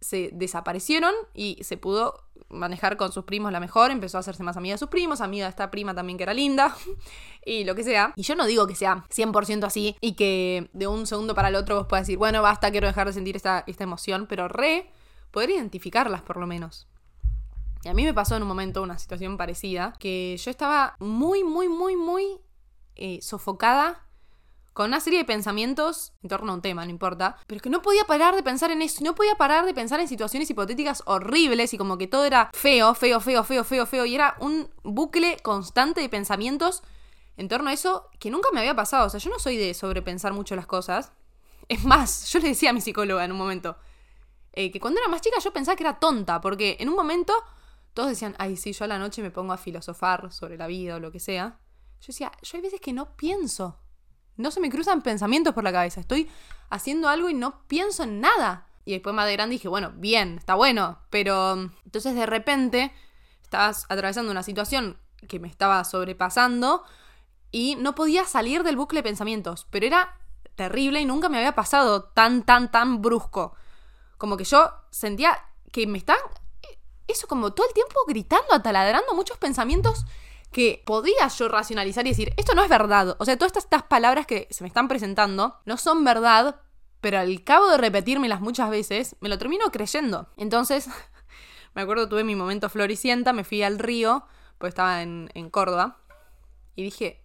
se 0.00 0.30
desaparecieron 0.32 1.12
y 1.34 1.58
se 1.62 1.76
pudo 1.76 2.24
manejar 2.48 2.96
con 2.96 3.12
sus 3.12 3.24
primos 3.24 3.52
la 3.52 3.60
mejor, 3.60 3.90
empezó 3.90 4.16
a 4.16 4.20
hacerse 4.20 4.42
más 4.42 4.56
amiga 4.56 4.74
de 4.74 4.78
sus 4.78 4.88
primos, 4.88 5.20
amiga 5.20 5.44
de 5.44 5.50
esta 5.50 5.70
prima 5.70 5.94
también 5.94 6.16
que 6.16 6.22
era 6.22 6.32
linda, 6.32 6.74
y 7.44 7.64
lo 7.64 7.74
que 7.74 7.84
sea. 7.84 8.14
Y 8.16 8.22
yo 8.22 8.34
no 8.34 8.46
digo 8.46 8.66
que 8.66 8.74
sea 8.74 9.04
100% 9.14 9.64
así 9.64 9.96
y 10.00 10.14
que 10.14 10.70
de 10.72 10.86
un 10.86 11.06
segundo 11.06 11.34
para 11.34 11.48
el 11.48 11.56
otro 11.56 11.76
vos 11.76 11.86
puedas 11.86 12.06
decir, 12.06 12.18
bueno, 12.18 12.40
basta, 12.40 12.70
quiero 12.70 12.86
dejar 12.86 13.06
de 13.06 13.12
sentir 13.12 13.36
esta, 13.36 13.64
esta 13.66 13.84
emoción, 13.84 14.26
pero 14.26 14.48
re, 14.48 14.90
poder 15.30 15.50
identificarlas 15.50 16.22
por 16.22 16.38
lo 16.38 16.46
menos. 16.46 16.86
Y 17.82 17.88
a 17.88 17.94
mí 17.94 18.04
me 18.04 18.14
pasó 18.14 18.36
en 18.36 18.42
un 18.42 18.48
momento 18.48 18.82
una 18.82 18.98
situación 18.98 19.36
parecida, 19.36 19.94
que 19.98 20.36
yo 20.36 20.50
estaba 20.50 20.96
muy, 20.98 21.44
muy, 21.44 21.68
muy, 21.68 21.96
muy 21.96 22.40
eh, 22.96 23.20
sofocada 23.22 24.06
con 24.72 24.86
una 24.88 25.00
serie 25.00 25.18
de 25.18 25.24
pensamientos 25.24 26.12
en 26.22 26.28
torno 26.28 26.52
a 26.52 26.54
un 26.54 26.62
tema, 26.62 26.84
no 26.84 26.90
importa, 26.90 27.36
pero 27.46 27.60
que 27.60 27.70
no 27.70 27.82
podía 27.82 28.04
parar 28.04 28.36
de 28.36 28.42
pensar 28.42 28.70
en 28.70 28.82
eso, 28.82 29.02
no 29.02 29.14
podía 29.14 29.34
parar 29.34 29.66
de 29.66 29.74
pensar 29.74 30.00
en 30.00 30.08
situaciones 30.08 30.48
hipotéticas 30.48 31.02
horribles 31.06 31.74
y 31.74 31.78
como 31.78 31.98
que 31.98 32.06
todo 32.06 32.24
era 32.24 32.50
feo, 32.52 32.94
feo, 32.94 33.20
feo, 33.20 33.42
feo, 33.42 33.64
feo, 33.64 33.86
feo, 33.86 34.06
y 34.06 34.14
era 34.14 34.36
un 34.38 34.70
bucle 34.84 35.38
constante 35.42 36.00
de 36.00 36.08
pensamientos 36.08 36.82
en 37.36 37.48
torno 37.48 37.70
a 37.70 37.72
eso 37.72 38.08
que 38.18 38.30
nunca 38.30 38.50
me 38.52 38.60
había 38.60 38.76
pasado. 38.76 39.06
O 39.06 39.10
sea, 39.10 39.18
yo 39.18 39.30
no 39.30 39.38
soy 39.38 39.56
de 39.56 39.74
sobrepensar 39.74 40.32
mucho 40.32 40.54
las 40.54 40.66
cosas. 40.66 41.12
Es 41.68 41.84
más, 41.84 42.30
yo 42.30 42.38
le 42.38 42.48
decía 42.48 42.70
a 42.70 42.72
mi 42.72 42.80
psicóloga 42.80 43.24
en 43.24 43.32
un 43.32 43.38
momento 43.38 43.76
eh, 44.52 44.70
que 44.70 44.80
cuando 44.80 45.00
era 45.00 45.08
más 45.08 45.20
chica 45.20 45.38
yo 45.40 45.52
pensaba 45.52 45.76
que 45.76 45.84
era 45.84 45.98
tonta, 45.98 46.40
porque 46.40 46.76
en 46.80 46.88
un 46.88 46.96
momento 46.96 47.32
todos 47.94 48.08
decían, 48.08 48.34
ay, 48.38 48.56
sí, 48.56 48.72
yo 48.72 48.84
a 48.84 48.88
la 48.88 48.98
noche 48.98 49.22
me 49.22 49.30
pongo 49.30 49.52
a 49.52 49.58
filosofar 49.58 50.32
sobre 50.32 50.56
la 50.56 50.66
vida 50.66 50.96
o 50.96 51.00
lo 51.00 51.10
que 51.10 51.20
sea. 51.20 51.58
Yo 52.00 52.06
decía, 52.08 52.32
yo 52.42 52.56
hay 52.56 52.62
veces 52.62 52.80
que 52.80 52.92
no 52.92 53.16
pienso. 53.16 53.80
No 54.36 54.50
se 54.50 54.60
me 54.60 54.70
cruzan 54.70 55.02
pensamientos 55.02 55.54
por 55.54 55.64
la 55.64 55.72
cabeza. 55.72 56.00
Estoy 56.00 56.30
haciendo 56.70 57.08
algo 57.08 57.28
y 57.28 57.34
no 57.34 57.66
pienso 57.66 58.04
en 58.04 58.20
nada. 58.20 58.66
Y 58.84 58.92
después 58.92 59.14
más 59.14 59.26
de 59.26 59.32
grande 59.32 59.54
dije, 59.54 59.68
bueno, 59.68 59.92
bien, 59.96 60.38
está 60.38 60.54
bueno. 60.54 61.00
Pero 61.10 61.56
mm, 61.56 61.70
entonces 61.84 62.14
de 62.14 62.26
repente 62.26 62.92
estabas 63.42 63.86
atravesando 63.88 64.30
una 64.30 64.42
situación 64.42 64.98
que 65.28 65.38
me 65.38 65.48
estaba 65.48 65.84
sobrepasando 65.84 66.84
y 67.50 67.76
no 67.76 67.94
podía 67.94 68.24
salir 68.24 68.62
del 68.62 68.76
bucle 68.76 69.00
de 69.00 69.04
pensamientos. 69.04 69.66
Pero 69.70 69.86
era 69.86 70.16
terrible 70.54 71.00
y 71.00 71.04
nunca 71.04 71.28
me 71.28 71.38
había 71.38 71.54
pasado 71.54 72.04
tan, 72.04 72.44
tan, 72.44 72.70
tan 72.70 73.02
brusco. 73.02 73.54
Como 74.16 74.36
que 74.36 74.44
yo 74.44 74.70
sentía 74.90 75.38
que 75.72 75.86
me 75.86 75.98
están 75.98 76.18
eso 77.10 77.26
como 77.26 77.52
todo 77.52 77.66
el 77.66 77.74
tiempo 77.74 77.94
gritando, 78.06 78.52
ataladrando 78.52 79.14
muchos 79.14 79.38
pensamientos 79.38 80.04
que 80.52 80.82
podía 80.84 81.28
yo 81.28 81.48
racionalizar 81.48 82.06
y 82.06 82.10
decir, 82.10 82.32
esto 82.36 82.54
no 82.54 82.62
es 82.62 82.68
verdad. 82.68 83.16
O 83.18 83.24
sea, 83.24 83.36
todas 83.36 83.56
estas, 83.56 83.82
palabras 83.84 84.26
que 84.26 84.48
se 84.50 84.64
me 84.64 84.68
están 84.68 84.88
presentando 84.88 85.56
no 85.64 85.76
son 85.76 86.04
verdad, 86.04 86.60
pero 87.00 87.18
al 87.18 87.44
cabo 87.44 87.68
de 87.68 87.78
repetírmelas 87.78 88.40
muchas 88.40 88.70
veces, 88.70 89.16
me 89.20 89.28
lo 89.28 89.38
termino 89.38 89.70
creyendo. 89.70 90.28
Entonces, 90.36 90.88
me 91.74 91.82
acuerdo, 91.82 92.08
tuve 92.08 92.24
mi 92.24 92.34
momento 92.34 92.68
floricienta, 92.68 93.32
me 93.32 93.44
fui 93.44 93.62
al 93.62 93.78
río, 93.78 94.24
pues 94.58 94.70
estaba 94.70 95.02
en, 95.02 95.30
en 95.34 95.50
Córdoba, 95.50 95.98
y 96.74 96.82
dije, 96.82 97.24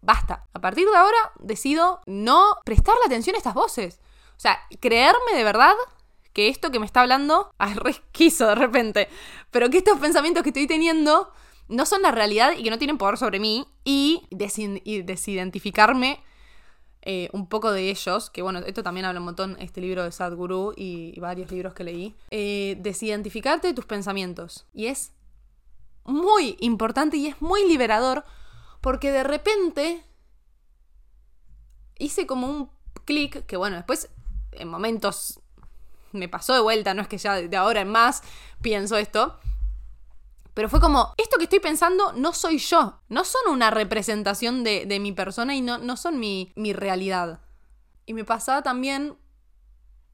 basta. 0.00 0.46
A 0.52 0.60
partir 0.60 0.88
de 0.88 0.96
ahora 0.96 1.32
decido 1.40 2.00
no 2.06 2.56
prestarle 2.64 3.02
atención 3.06 3.34
a 3.34 3.38
estas 3.38 3.54
voces. 3.54 4.00
O 4.36 4.40
sea, 4.42 4.58
creerme 4.80 5.34
de 5.34 5.44
verdad 5.44 5.74
que 6.32 6.48
esto 6.48 6.70
que 6.70 6.78
me 6.78 6.86
está 6.86 7.02
hablando, 7.02 7.52
es 7.60 7.76
resquizo 7.76 8.48
de 8.48 8.54
repente, 8.54 9.08
pero 9.50 9.70
que 9.70 9.78
estos 9.78 9.98
pensamientos 9.98 10.42
que 10.42 10.50
estoy 10.50 10.66
teniendo 10.66 11.30
no 11.68 11.86
son 11.86 12.02
la 12.02 12.10
realidad 12.10 12.52
y 12.56 12.62
que 12.62 12.70
no 12.70 12.78
tienen 12.78 12.98
poder 12.98 13.16
sobre 13.16 13.40
mí 13.40 13.66
y, 13.84 14.26
desidentificarme 14.30 16.20
eh, 17.02 17.28
un 17.32 17.48
poco 17.48 17.72
de 17.72 17.90
ellos, 17.90 18.30
que 18.30 18.42
bueno, 18.42 18.60
esto 18.60 18.82
también 18.82 19.06
habla 19.06 19.20
un 19.20 19.26
montón 19.26 19.56
este 19.58 19.80
libro 19.80 20.04
de 20.04 20.12
Sadhguru 20.12 20.74
y, 20.76 21.18
varios 21.18 21.50
libros 21.50 21.74
que 21.74 21.84
leí, 21.84 22.14
eh, 22.30 22.76
desidentificarte 22.80 23.68
de 23.68 23.74
tus 23.74 23.86
pensamientos. 23.86 24.66
Y 24.72 24.86
es 24.86 25.12
muy 26.04 26.56
importante 26.60 27.16
y 27.16 27.26
es 27.26 27.40
muy 27.40 27.66
liberador 27.66 28.24
porque 28.80 29.10
de 29.10 29.22
repente 29.22 30.04
hice 31.98 32.26
como 32.26 32.48
un 32.48 32.70
clic 33.04 33.46
que 33.46 33.56
bueno, 33.56 33.76
después 33.76 34.10
en 34.52 34.68
momentos 34.68 35.41
me 36.12 36.28
pasó 36.28 36.54
de 36.54 36.60
vuelta, 36.60 36.94
no 36.94 37.02
es 37.02 37.08
que 37.08 37.18
ya 37.18 37.34
de 37.34 37.56
ahora 37.56 37.80
en 37.80 37.88
más 37.88 38.22
pienso 38.60 38.96
esto, 38.96 39.38
pero 40.54 40.68
fue 40.68 40.80
como, 40.80 41.14
esto 41.16 41.38
que 41.38 41.44
estoy 41.44 41.60
pensando 41.60 42.12
no 42.12 42.32
soy 42.32 42.58
yo, 42.58 43.00
no 43.08 43.24
son 43.24 43.42
una 43.50 43.70
representación 43.70 44.64
de, 44.64 44.98
mi 45.00 45.12
persona 45.12 45.54
y 45.54 45.62
no, 45.62 45.78
no 45.78 45.96
son 45.96 46.20
mi, 46.20 46.52
mi 46.56 46.72
realidad. 46.72 47.40
Y 48.04 48.14
me 48.14 48.24
pasaba 48.24 48.62
también, 48.62 49.16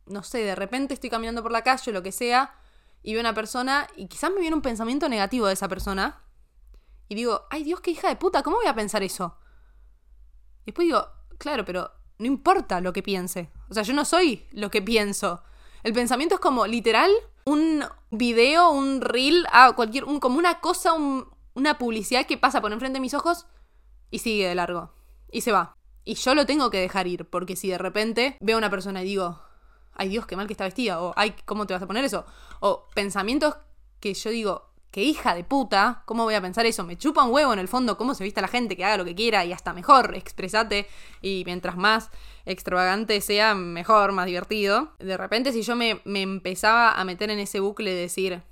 no 0.07 0.23
sé, 0.23 0.39
de 0.39 0.55
repente 0.55 0.95
estoy 0.95 1.11
caminando 1.11 1.43
por 1.43 1.51
la 1.51 1.63
calle 1.63 1.91
o 1.91 1.95
lo 1.95 2.03
que 2.03 2.13
sea, 2.13 2.55
y 3.03 3.13
veo 3.13 3.21
una 3.21 3.35
persona 3.35 3.89
y 3.97 4.07
quizás 4.07 4.31
me 4.31 4.41
viene 4.41 4.55
un 4.55 4.63
pensamiento 4.63 5.09
negativo 5.09 5.47
de 5.47 5.55
esa 5.55 5.69
persona. 5.69 6.23
Y 7.09 7.15
digo, 7.15 7.47
ay 7.51 7.65
Dios, 7.65 7.81
qué 7.81 7.91
hija 7.91 8.09
de 8.09 8.17
puta, 8.17 8.43
¿cómo 8.43 8.57
voy 8.57 8.67
a 8.67 8.75
pensar 8.75 9.03
eso? 9.03 9.37
Y 10.63 10.67
después 10.67 10.87
digo, 10.87 11.07
claro, 11.39 11.65
pero 11.65 11.91
no 12.19 12.27
importa 12.27 12.81
lo 12.81 12.93
que 12.93 13.03
piense. 13.03 13.51
O 13.71 13.75
sea, 13.75 13.83
yo 13.83 13.95
no 13.95 14.05
soy 14.05 14.47
lo 14.53 14.71
que 14.71 14.83
pienso. 14.83 15.43
El 15.83 15.93
pensamiento 15.93 16.37
es 16.37 16.41
como 16.41 16.67
literal 16.67 17.11
un 17.45 17.85
video, 18.11 18.71
un 18.71 19.01
reel, 19.01 19.47
ah, 19.53 19.73
cualquier, 19.75 20.05
un, 20.05 20.21
como 20.21 20.39
una 20.39 20.61
cosa, 20.61 20.95
una 21.55 21.79
publicidad 21.79 22.27
que 22.27 22.37
pasa 22.37 22.61
por 22.61 22.73
enfrente 22.73 22.97
de 22.97 23.01
mis 23.01 23.15
ojos 23.15 23.47
y 24.11 24.19
sigue 24.19 24.49
de 24.49 24.55
largo. 24.55 24.93
Y 25.31 25.43
se 25.43 25.53
va. 25.53 25.75
Y 26.05 26.15
yo 26.15 26.35
lo 26.35 26.47
tengo 26.47 26.71
que 26.71 26.81
dejar 26.81 27.07
ir, 27.07 27.29
porque 27.29 27.57
si 27.57 27.69
de 27.69 27.79
repente 27.79 28.37
veo 28.41 28.57
a 28.57 28.59
una 28.59 28.71
persona 28.71 29.03
y 29.03 29.07
digo, 29.07 29.41
ay 29.93 30.09
Dios, 30.09 30.27
qué 30.27 30.37
mal 30.37 30.47
que 30.47 30.55
está 30.55 30.65
vestida, 30.65 31.03
o 31.03 31.13
ay, 31.17 31.35
¿cómo 31.45 31.67
te 31.67 31.75
vas 31.75 31.83
a 31.83 31.87
poner 31.87 32.05
eso? 32.05 32.25
O 32.61 32.89
pensamientos 32.95 33.57
que 34.01 34.15
yo 34.15 34.31
digo, 34.31 34.68
qué 34.91 35.03
hija 35.03 35.35
de 35.35 35.45
puta, 35.45 36.03
¿cómo 36.07 36.25
voy 36.25 36.35
a 36.35 36.41
pensar 36.41 36.67
eso? 36.67 36.85
Me 36.85 36.97
chupa 36.97 37.25
un 37.25 37.33
huevo 37.33 37.53
en 37.53 37.59
el 37.59 37.69
fondo 37.69 37.99
cómo 37.99 38.15
se 38.15 38.25
vista 38.25 38.41
la 38.41 38.49
gente, 38.49 38.77
que 38.77 38.85
haga 38.85 38.97
lo 38.97 39.05
que 39.05 39.15
quiera 39.15 39.45
y 39.45 39.53
hasta 39.53 39.73
mejor, 39.73 40.15
expresate 40.15 40.89
y 41.21 41.43
mientras 41.45 41.77
más 41.77 42.11
extravagante 42.47 43.21
sea, 43.21 43.55
mejor, 43.55 44.13
más 44.13 44.27
divertido. 44.27 44.93
De 44.99 45.17
repente 45.17 45.53
si 45.53 45.63
yo 45.63 45.77
me, 45.77 46.01
me 46.05 46.23
empezaba 46.23 46.93
a 46.93 47.05
meter 47.05 47.31
en 47.31 47.39
ese 47.39 47.61
bucle 47.61 47.93
de 47.93 48.01
decir, 48.01 48.43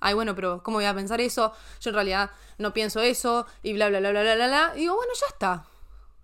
ay 0.00 0.14
bueno, 0.14 0.34
pero 0.34 0.62
¿cómo 0.62 0.76
voy 0.76 0.84
a 0.84 0.94
pensar 0.94 1.20
eso? 1.20 1.52
Yo 1.80 1.90
en 1.90 1.94
realidad 1.94 2.30
no 2.58 2.72
pienso 2.72 3.00
eso 3.00 3.46
y 3.62 3.72
bla, 3.72 3.88
bla, 3.88 4.00
bla, 4.00 4.10
bla, 4.10 4.22
bla, 4.22 4.34
bla, 4.34 4.46
bla. 4.46 4.72
Y 4.76 4.80
digo, 4.80 4.94
bueno, 4.96 5.12
ya 5.18 5.26
está. 5.26 5.64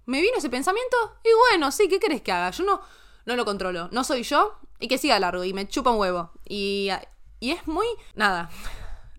Me 0.05 0.21
vino 0.21 0.37
ese 0.37 0.51
pensamiento 0.51 0.97
y 1.25 1.29
bueno, 1.51 1.73
sí, 1.73 1.89
¿qué 1.89 1.99
querés 1.99 2.23
que 2.23 2.33
haga? 2.33 2.51
Yo 2.51 2.65
no, 2.65 2.81
no 3.25 3.37
lo 3.37 3.45
controlo, 3.45 3.89
no 3.93 4.05
soy 4.05 4.23
yo 4.23 4.59
y 4.79 4.89
que 4.89 4.99
siga 4.99 5.19
largo 5.19 5.43
y 5.43 5.53
me 5.53 5.67
chupa 5.67 5.91
un 5.91 5.99
huevo. 5.99 6.31
Y, 6.49 6.91
y 7.41 7.51
es 7.51 7.67
muy, 7.67 7.87
nada, 8.15 8.51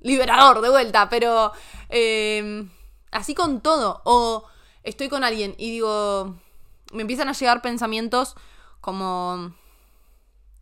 liberador 0.01 0.61
de 0.61 0.69
vuelta, 0.69 1.09
pero 1.09 1.51
em, 1.89 2.69
así 3.11 3.35
con 3.35 3.61
todo. 3.61 4.01
O 4.05 4.45
estoy 4.83 5.09
con 5.09 5.23
alguien 5.23 5.55
y 5.57 5.71
digo, 5.71 6.35
me 6.93 7.01
empiezan 7.01 7.29
a 7.29 7.33
llegar 7.33 7.61
pensamientos 7.61 8.35
como, 8.81 9.53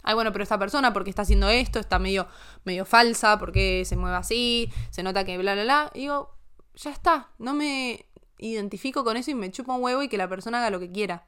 ay 0.03 0.13
bueno, 0.13 0.31
pero 0.31 0.43
esta 0.43 0.57
persona, 0.57 0.93
porque 0.93 1.09
está 1.09 1.23
haciendo 1.23 1.49
esto? 1.49 1.79
Está 1.79 1.99
medio, 1.99 2.27
medio 2.63 2.85
falsa, 2.85 3.37
porque 3.37 3.83
se 3.85 3.95
mueve 3.95 4.17
así? 4.17 4.71
Se 4.89 5.03
nota 5.03 5.25
que 5.25 5.37
bla, 5.37 5.53
bla, 5.53 5.63
bla. 5.63 5.91
Digo, 5.93 6.35
ya 6.75 6.91
está, 6.91 7.29
no 7.37 7.53
me 7.53 8.05
identifico 8.37 9.03
con 9.03 9.17
eso 9.17 9.31
y 9.31 9.35
me 9.35 9.51
chupa 9.51 9.75
un 9.75 9.83
huevo 9.83 10.03
y 10.03 10.09
que 10.09 10.17
la 10.17 10.27
persona 10.27 10.59
haga 10.59 10.69
lo 10.69 10.79
que 10.79 10.91
quiera. 10.91 11.25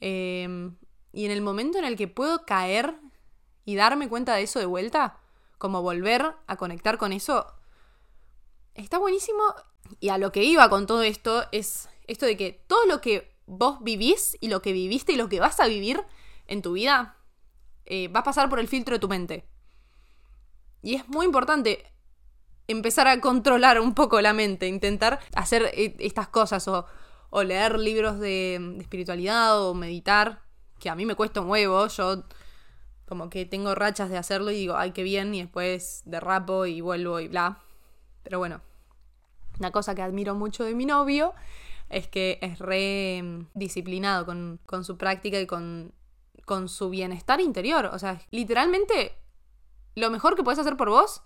Em, 0.00 0.76
y 1.12 1.24
en 1.24 1.30
el 1.30 1.40
momento 1.40 1.78
en 1.78 1.84
el 1.84 1.96
que 1.96 2.08
puedo 2.08 2.44
caer 2.44 2.94
y 3.64 3.76
darme 3.76 4.08
cuenta 4.08 4.34
de 4.34 4.42
eso 4.42 4.58
de 4.58 4.66
vuelta, 4.66 5.18
como 5.64 5.80
volver 5.80 6.36
a 6.46 6.56
conectar 6.56 6.98
con 6.98 7.14
eso, 7.14 7.46
está 8.74 8.98
buenísimo. 8.98 9.42
Y 9.98 10.10
a 10.10 10.18
lo 10.18 10.30
que 10.30 10.44
iba 10.44 10.68
con 10.68 10.86
todo 10.86 11.00
esto 11.00 11.46
es 11.52 11.88
esto 12.06 12.26
de 12.26 12.36
que 12.36 12.62
todo 12.66 12.84
lo 12.84 13.00
que 13.00 13.34
vos 13.46 13.78
vivís 13.80 14.36
y 14.42 14.48
lo 14.48 14.60
que 14.60 14.74
viviste 14.74 15.12
y 15.12 15.16
lo 15.16 15.30
que 15.30 15.40
vas 15.40 15.60
a 15.60 15.66
vivir 15.66 16.04
en 16.48 16.60
tu 16.60 16.72
vida 16.72 17.16
eh, 17.86 18.08
va 18.08 18.20
a 18.20 18.24
pasar 18.24 18.50
por 18.50 18.60
el 18.60 18.68
filtro 18.68 18.96
de 18.96 18.98
tu 18.98 19.08
mente. 19.08 19.48
Y 20.82 20.96
es 20.96 21.08
muy 21.08 21.24
importante 21.24 21.90
empezar 22.68 23.08
a 23.08 23.18
controlar 23.22 23.80
un 23.80 23.94
poco 23.94 24.20
la 24.20 24.34
mente, 24.34 24.68
intentar 24.68 25.18
hacer 25.34 25.70
eh, 25.72 25.96
estas 25.98 26.28
cosas 26.28 26.68
o, 26.68 26.84
leer 27.42 27.78
libros 27.78 28.20
de, 28.20 28.58
de, 28.60 28.82
espiritualidad 28.82 29.62
o 29.62 29.72
meditar, 29.72 30.42
que 30.78 30.90
a 30.90 30.94
mí 30.94 31.06
me 31.06 31.14
cuesta 31.14 31.40
un 31.40 31.48
huevo, 31.48 31.86
yo 31.88 32.24
como 33.06 33.30
que 33.30 33.44
tengo 33.44 33.74
rachas 33.74 34.10
de 34.10 34.16
hacerlo 34.16 34.50
y 34.50 34.54
digo, 34.56 34.76
ay, 34.76 34.92
qué 34.92 35.02
bien, 35.02 35.34
y 35.34 35.42
después 35.42 36.02
derrapo 36.04 36.66
y 36.66 36.80
vuelvo 36.80 37.20
y 37.20 37.28
bla. 37.28 37.58
Pero 38.22 38.38
bueno, 38.38 38.60
una 39.58 39.70
cosa 39.70 39.94
que 39.94 40.02
admiro 40.02 40.34
mucho 40.34 40.64
de 40.64 40.74
mi 40.74 40.86
novio 40.86 41.34
es 41.90 42.08
que 42.08 42.38
es 42.40 42.58
re 42.58 43.22
mm, 43.22 43.46
disciplinado 43.54 44.26
con, 44.26 44.84
su 44.84 44.96
práctica 44.96 45.38
y 45.40 45.46
con, 45.46 45.92
con 46.44 46.68
su 46.68 46.90
bienestar 46.90 47.40
interior. 47.40 47.86
O 47.86 47.98
sea, 47.98 48.20
literalmente 48.30 49.16
lo 49.94 50.10
mejor 50.10 50.34
que 50.34 50.42
puedes 50.42 50.58
hacer 50.58 50.76
por 50.76 50.88
vos 50.88 51.22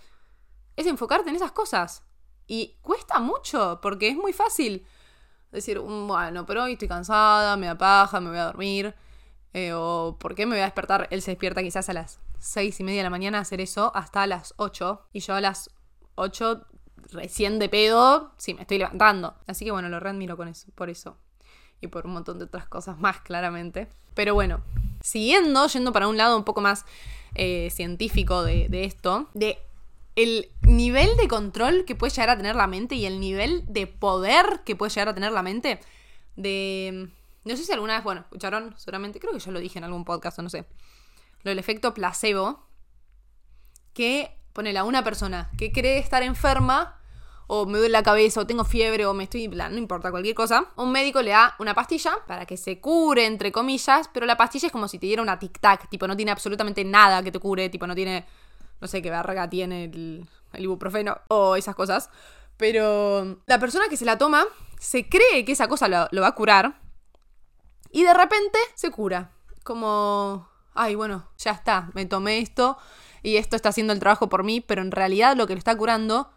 es 0.77 0.87
enfocarte 0.87 1.31
en 1.31 1.37
esas 1.37 1.53
cosas. 1.53 2.03
Y 2.47 2.77
cuesta 2.83 3.21
mucho, 3.21 3.79
porque 3.83 4.09
es 4.09 4.17
muy 4.17 4.33
fácil 4.33 4.87
decir, 5.53 5.81
mm, 5.81 6.07
bueno, 6.07 6.45
pero 6.47 6.65
hoy 6.65 6.73
estoy 6.73 6.89
cansada, 6.89 7.57
me 7.57 7.67
da 7.67 7.79
paja, 7.79 8.21
me 8.21 8.31
voy 8.31 8.39
a 8.39 8.45
dormir. 8.45 8.95
Eh, 9.55 9.73
o 9.75 10.17
¿por 10.19 10.35
qué 10.35 10.47
me 10.47 10.55
voy 10.55 10.61
a 10.61 10.65
despertar? 10.65 11.09
Él 11.11 11.23
se 11.23 11.33
despierta 11.33 11.63
quizás 11.63 11.89
a 11.89 11.93
las 11.93 12.21
seis 12.39 12.79
y 12.81 12.85
media 12.85 12.99
de 12.99 13.05
la 13.05 13.11
mañana 13.11 13.39
a 13.39 13.41
hacer 13.43 13.61
eso 13.61 13.93
hasta 13.95 14.27
las 14.27 14.55
8. 14.57 15.07
Y 15.13 15.21
yo 15.21 15.35
a 15.35 15.41
las 15.41 15.71
8 16.15 16.67
recién 17.13 17.59
de 17.59 17.69
pedo, 17.69 18.33
sí, 18.37 18.55
me 18.55 18.63
estoy 18.63 18.79
levantando. 18.79 19.35
Así 19.47 19.65
que 19.65 19.71
bueno, 19.71 19.89
lo 19.89 20.01
readmiro 20.01 20.37
con 20.37 20.49
eso, 20.49 20.69
por 20.75 20.91
eso. 20.91 21.17
Y 21.81 21.87
por 21.87 22.07
un 22.07 22.13
montón 22.13 22.39
de 22.39 22.45
otras 22.45 22.67
cosas 22.67 22.99
más, 22.99 23.21
claramente. 23.21 23.89
Pero 24.15 24.35
bueno, 24.35 24.63
siguiendo, 25.01 25.67
yendo 25.69 25.93
para 25.93 26.09
un 26.09 26.17
lado 26.17 26.37
un 26.37 26.45
poco 26.45 26.61
más 26.61 26.85
eh, 27.35 27.71
científico 27.71 28.43
de, 28.43 28.69
de 28.69 28.85
esto, 28.85 29.29
de 29.35 29.59
el 30.17 30.51
nivel 30.63 31.17
de 31.17 31.29
control 31.29 31.85
que 31.85 31.95
puede 31.95 32.13
llegar 32.13 32.31
a 32.31 32.37
tener 32.37 32.57
la 32.57 32.67
mente 32.67 32.97
y 32.97 33.07
el 33.07 33.21
nivel 33.21 33.63
de 33.69 33.87
poder 33.87 34.63
que 34.65 34.75
puede 34.75 34.91
llegar 34.91 35.09
a 35.09 35.15
tener 35.15 35.31
la 35.31 35.43
mente 35.43 35.79
de 36.35 37.09
no 37.49 37.57
sé 37.57 37.65
si 37.65 37.73
alguna 37.73 37.95
vez, 37.95 38.05
bueno, 38.05 38.21
escucharon 38.21 38.75
seguramente, 38.77 39.19
creo 39.19 39.33
que 39.33 39.39
yo 39.39 39.51
lo 39.51 39.59
dije 39.59 39.79
en 39.79 39.85
algún 39.85 40.05
podcast 40.05 40.39
o 40.39 40.43
no 40.43 40.51
sé. 40.51 40.67
Lo 41.43 41.51
del 41.51 41.59
efecto 41.59 41.95
placebo. 41.95 42.67
Que 43.95 44.39
ponele 44.53 44.79
a 44.79 44.85
una 44.85 45.03
persona 45.03 45.51
que 45.57 45.73
cree 45.73 45.99
estar 45.99 46.23
enferma, 46.23 47.01
o 47.47 47.65
me 47.65 47.79
duele 47.79 47.93
la 47.93 48.03
cabeza, 48.03 48.41
o 48.41 48.47
tengo 48.47 48.65
fiebre, 48.65 49.07
o 49.07 49.15
me 49.15 49.25
estoy, 49.25 49.49
no 49.49 49.77
importa, 49.77 50.11
cualquier 50.11 50.35
cosa. 50.35 50.67
Un 50.77 50.93
médico 50.93 51.23
le 51.23 51.31
da 51.31 51.57
una 51.59 51.75
pastilla 51.75 52.19
para 52.27 52.45
que 52.45 52.57
se 52.57 52.79
cure, 52.79 53.25
entre 53.25 53.51
comillas, 53.51 54.11
pero 54.13 54.27
la 54.27 54.37
pastilla 54.37 54.67
es 54.67 54.73
como 54.73 54.87
si 54.87 54.99
te 54.99 55.07
diera 55.07 55.23
una 55.23 55.39
tic-tac, 55.39 55.89
tipo, 55.89 56.07
no 56.07 56.17
tiene 56.17 56.31
absolutamente 56.31 56.85
nada 56.85 57.23
que 57.23 57.33
te 57.33 57.39
cure, 57.39 57.71
tipo, 57.71 57.87
no 57.87 57.95
tiene, 57.95 58.27
no 58.81 58.87
sé 58.87 59.01
qué 59.01 59.11
verga 59.11 59.49
tiene 59.49 59.85
el, 59.85 60.29
ibuprofeno, 60.59 61.19
o 61.29 61.57
esas 61.57 61.75
cosas. 61.75 62.11
Pero 62.57 63.39
la 63.47 63.59
persona 63.59 63.87
que 63.89 63.97
se 63.97 64.05
la 64.05 64.19
toma 64.19 64.45
se 64.79 65.09
cree 65.09 65.45
que 65.45 65.53
esa 65.53 65.69
cosa 65.69 65.89
lo 65.89 66.21
va 66.21 66.27
a 66.27 66.35
curar, 66.35 66.81
y 67.91 68.05
de 68.05 68.15
repente 68.15 68.59
se 68.75 68.91
cura. 68.91 69.33
Como, 69.65 70.49
ay, 70.75 70.95
bueno, 70.95 71.29
ya 71.39 71.53
está, 71.53 71.91
me 71.95 72.07
tomé 72.07 72.39
esto 72.39 72.79
y 73.23 73.37
esto 73.37 73.57
está 73.57 73.71
haciendo 73.71 73.93
el 73.93 73.99
trabajo 73.99 74.29
por 74.29 74.45
mí, 74.45 74.61
pero 74.61 74.83
en 74.83 74.91
realidad 74.91 75.37
lo 75.37 75.47
que 75.47 75.55
le 75.55 75.59
está 75.59 75.77
curando 75.77 76.31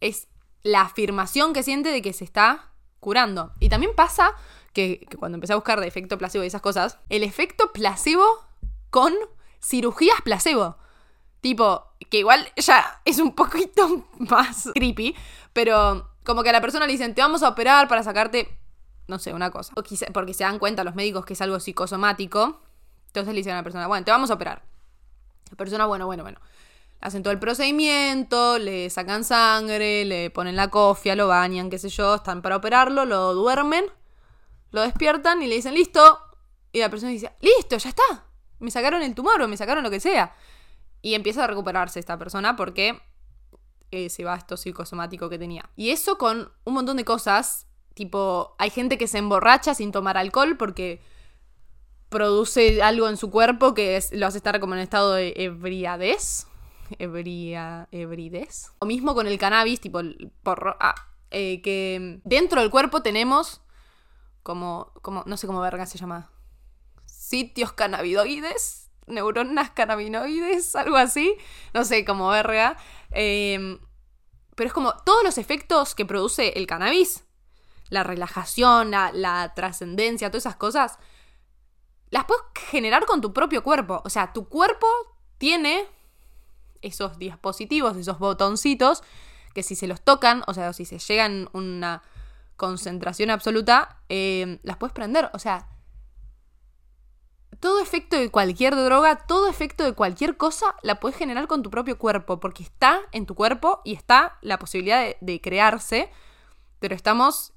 es 0.00 0.28
la 0.62 0.82
afirmación 0.82 1.52
que 1.52 1.62
siente 1.62 1.90
de 1.90 2.02
que 2.02 2.12
se 2.12 2.24
está 2.24 2.72
curando. 3.00 3.52
Y 3.60 3.68
también 3.68 3.94
pasa 3.94 4.34
que, 4.72 5.06
cuando 5.18 5.36
empecé 5.36 5.52
a 5.52 5.56
buscar 5.56 5.80
de 5.80 5.86
efecto 5.86 6.18
placebo 6.18 6.44
y 6.44 6.48
esas 6.48 6.60
cosas, 6.60 6.98
el 7.08 7.22
efecto 7.22 7.72
placebo 7.72 8.24
con 8.90 9.14
cirugías 9.62 10.20
placebo. 10.22 10.76
Tipo, 11.40 11.84
que 12.10 12.18
igual 12.18 12.48
ya 12.56 13.00
es 13.04 13.18
un 13.18 13.34
poquito 13.34 14.08
más 14.18 14.70
creepy, 14.74 15.14
pero 15.52 16.10
como 16.24 16.42
que 16.42 16.50
a 16.50 16.52
la 16.52 16.60
persona 16.60 16.86
le 16.86 16.92
dicen, 16.92 17.14
te 17.14 17.22
vamos 17.22 17.42
a 17.42 17.48
operar 17.48 17.88
para 17.88 18.02
sacarte 18.02 18.57
no 19.08 19.18
sé, 19.18 19.32
una 19.32 19.50
cosa. 19.50 19.72
O 19.74 19.82
porque 20.12 20.34
se 20.34 20.44
dan 20.44 20.58
cuenta 20.58 20.84
los 20.84 20.94
médicos 20.94 21.24
que 21.24 21.32
es 21.32 21.40
algo 21.40 21.58
psicosomático. 21.58 22.60
Entonces 23.06 23.34
le 23.34 23.40
dicen 23.40 23.54
a 23.54 23.56
la 23.56 23.62
persona, 23.62 23.86
bueno, 23.86 24.04
te 24.04 24.10
vamos 24.10 24.30
a 24.30 24.34
operar. 24.34 24.62
La 25.50 25.56
persona, 25.56 25.86
bueno, 25.86 26.06
bueno, 26.06 26.22
bueno. 26.22 26.38
Hacen 27.00 27.22
todo 27.22 27.32
el 27.32 27.38
procedimiento, 27.38 28.58
le 28.58 28.90
sacan 28.90 29.24
sangre, 29.24 30.04
le 30.04 30.30
ponen 30.30 30.56
la 30.56 30.68
cofia, 30.68 31.16
lo 31.16 31.28
bañan, 31.28 31.70
qué 31.70 31.78
sé 31.78 31.88
yo, 31.88 32.16
están 32.16 32.42
para 32.42 32.56
operarlo, 32.56 33.06
lo 33.06 33.34
duermen. 33.34 33.84
Lo 34.72 34.82
despiertan 34.82 35.42
y 35.42 35.46
le 35.46 35.54
dicen, 35.54 35.74
listo. 35.74 36.18
Y 36.72 36.80
la 36.80 36.90
persona 36.90 37.10
dice, 37.10 37.32
listo, 37.40 37.78
ya 37.78 37.88
está. 37.88 38.26
Me 38.58 38.70
sacaron 38.70 39.02
el 39.02 39.14
tumor 39.14 39.40
o 39.40 39.48
me 39.48 39.56
sacaron 39.56 39.82
lo 39.84 39.90
que 39.90 40.00
sea. 40.00 40.34
Y 41.00 41.14
empieza 41.14 41.44
a 41.44 41.46
recuperarse 41.46 41.98
esta 41.98 42.18
persona 42.18 42.56
porque 42.56 43.00
eh, 43.90 44.10
se 44.10 44.24
va 44.24 44.36
esto 44.36 44.58
psicosomático 44.58 45.30
que 45.30 45.38
tenía. 45.38 45.70
Y 45.76 45.90
eso 45.90 46.18
con 46.18 46.52
un 46.64 46.74
montón 46.74 46.98
de 46.98 47.06
cosas. 47.06 47.67
Tipo, 47.98 48.54
hay 48.58 48.70
gente 48.70 48.96
que 48.96 49.08
se 49.08 49.18
emborracha 49.18 49.74
sin 49.74 49.90
tomar 49.90 50.16
alcohol 50.16 50.56
porque 50.56 51.00
produce 52.08 52.80
algo 52.80 53.08
en 53.08 53.16
su 53.16 53.28
cuerpo 53.28 53.74
que 53.74 54.00
lo 54.12 54.28
hace 54.28 54.36
estar 54.38 54.60
como 54.60 54.74
en 54.74 54.80
estado 54.82 55.14
de 55.14 55.34
ebriadez. 55.34 56.46
Ebria, 57.00 57.88
ebridez. 57.90 58.70
O 58.78 58.86
mismo 58.86 59.16
con 59.16 59.26
el 59.26 59.36
cannabis, 59.36 59.80
tipo 59.80 59.98
el 59.98 60.30
porro. 60.44 60.76
Ah, 60.78 60.94
eh, 61.32 61.60
que 61.60 62.20
dentro 62.22 62.60
del 62.60 62.70
cuerpo 62.70 63.02
tenemos 63.02 63.62
como, 64.44 64.92
como, 65.02 65.24
no 65.26 65.36
sé 65.36 65.48
cómo 65.48 65.60
verga 65.60 65.84
se 65.84 65.98
llama. 65.98 66.30
Sitios 67.04 67.72
cannabinoides, 67.72 68.92
neuronas 69.08 69.70
cannabinoides, 69.70 70.76
algo 70.76 70.98
así. 70.98 71.34
No 71.74 71.84
sé 71.84 72.04
cómo 72.04 72.28
verga. 72.28 72.76
Em, 73.10 73.80
pero 74.54 74.68
es 74.68 74.72
como 74.72 74.92
todos 74.98 75.24
los 75.24 75.36
efectos 75.36 75.96
que 75.96 76.06
produce 76.06 76.50
el 76.50 76.68
cannabis, 76.68 77.24
la 77.90 78.04
relajación, 78.04 78.90
la, 78.90 79.52
trascendencia, 79.54 80.30
todas 80.30 80.42
esas 80.42 80.56
cosas, 80.56 80.98
las 82.10 82.24
puedes 82.24 82.42
generar 82.70 83.06
con 83.06 83.20
tu 83.20 83.32
propio 83.32 83.62
cuerpo. 83.62 84.02
O 84.04 84.10
sea, 84.10 84.32
tu 84.32 84.48
cuerpo 84.48 84.86
tiene 85.38 85.86
esos 86.82 87.18
dispositivos, 87.18 87.96
esos 87.96 88.18
botoncitos, 88.18 89.02
que 89.54 89.62
si 89.62 89.74
se 89.74 89.86
los 89.86 90.00
tocan, 90.02 90.42
o 90.46 90.54
sea, 90.54 90.72
si 90.72 90.84
se 90.84 90.98
llegan 90.98 91.48
una 91.52 92.02
concentración 92.56 93.30
absoluta, 93.30 94.00
eh, 94.08 94.58
las 94.62 94.76
puedes 94.76 94.92
prender. 94.92 95.30
O 95.32 95.38
sea, 95.38 95.68
todo 97.60 97.80
efecto 97.80 98.16
de 98.16 98.30
cualquier 98.30 98.76
droga, 98.76 99.26
todo 99.26 99.48
efecto 99.48 99.84
de 99.84 99.92
cualquier 99.92 100.36
cosa, 100.36 100.76
la 100.82 101.00
puedes 101.00 101.16
generar 101.16 101.46
con 101.46 101.62
tu 101.62 101.70
propio 101.70 101.98
cuerpo, 101.98 102.40
porque 102.40 102.62
está 102.62 103.00
en 103.12 103.26
tu 103.26 103.34
cuerpo 103.34 103.80
y 103.84 103.94
está 103.94 104.38
la 104.42 104.58
posibilidad 104.58 105.16
de 105.20 105.40
crearse, 105.40 106.10
pero 106.78 106.94
estamos 106.94 107.52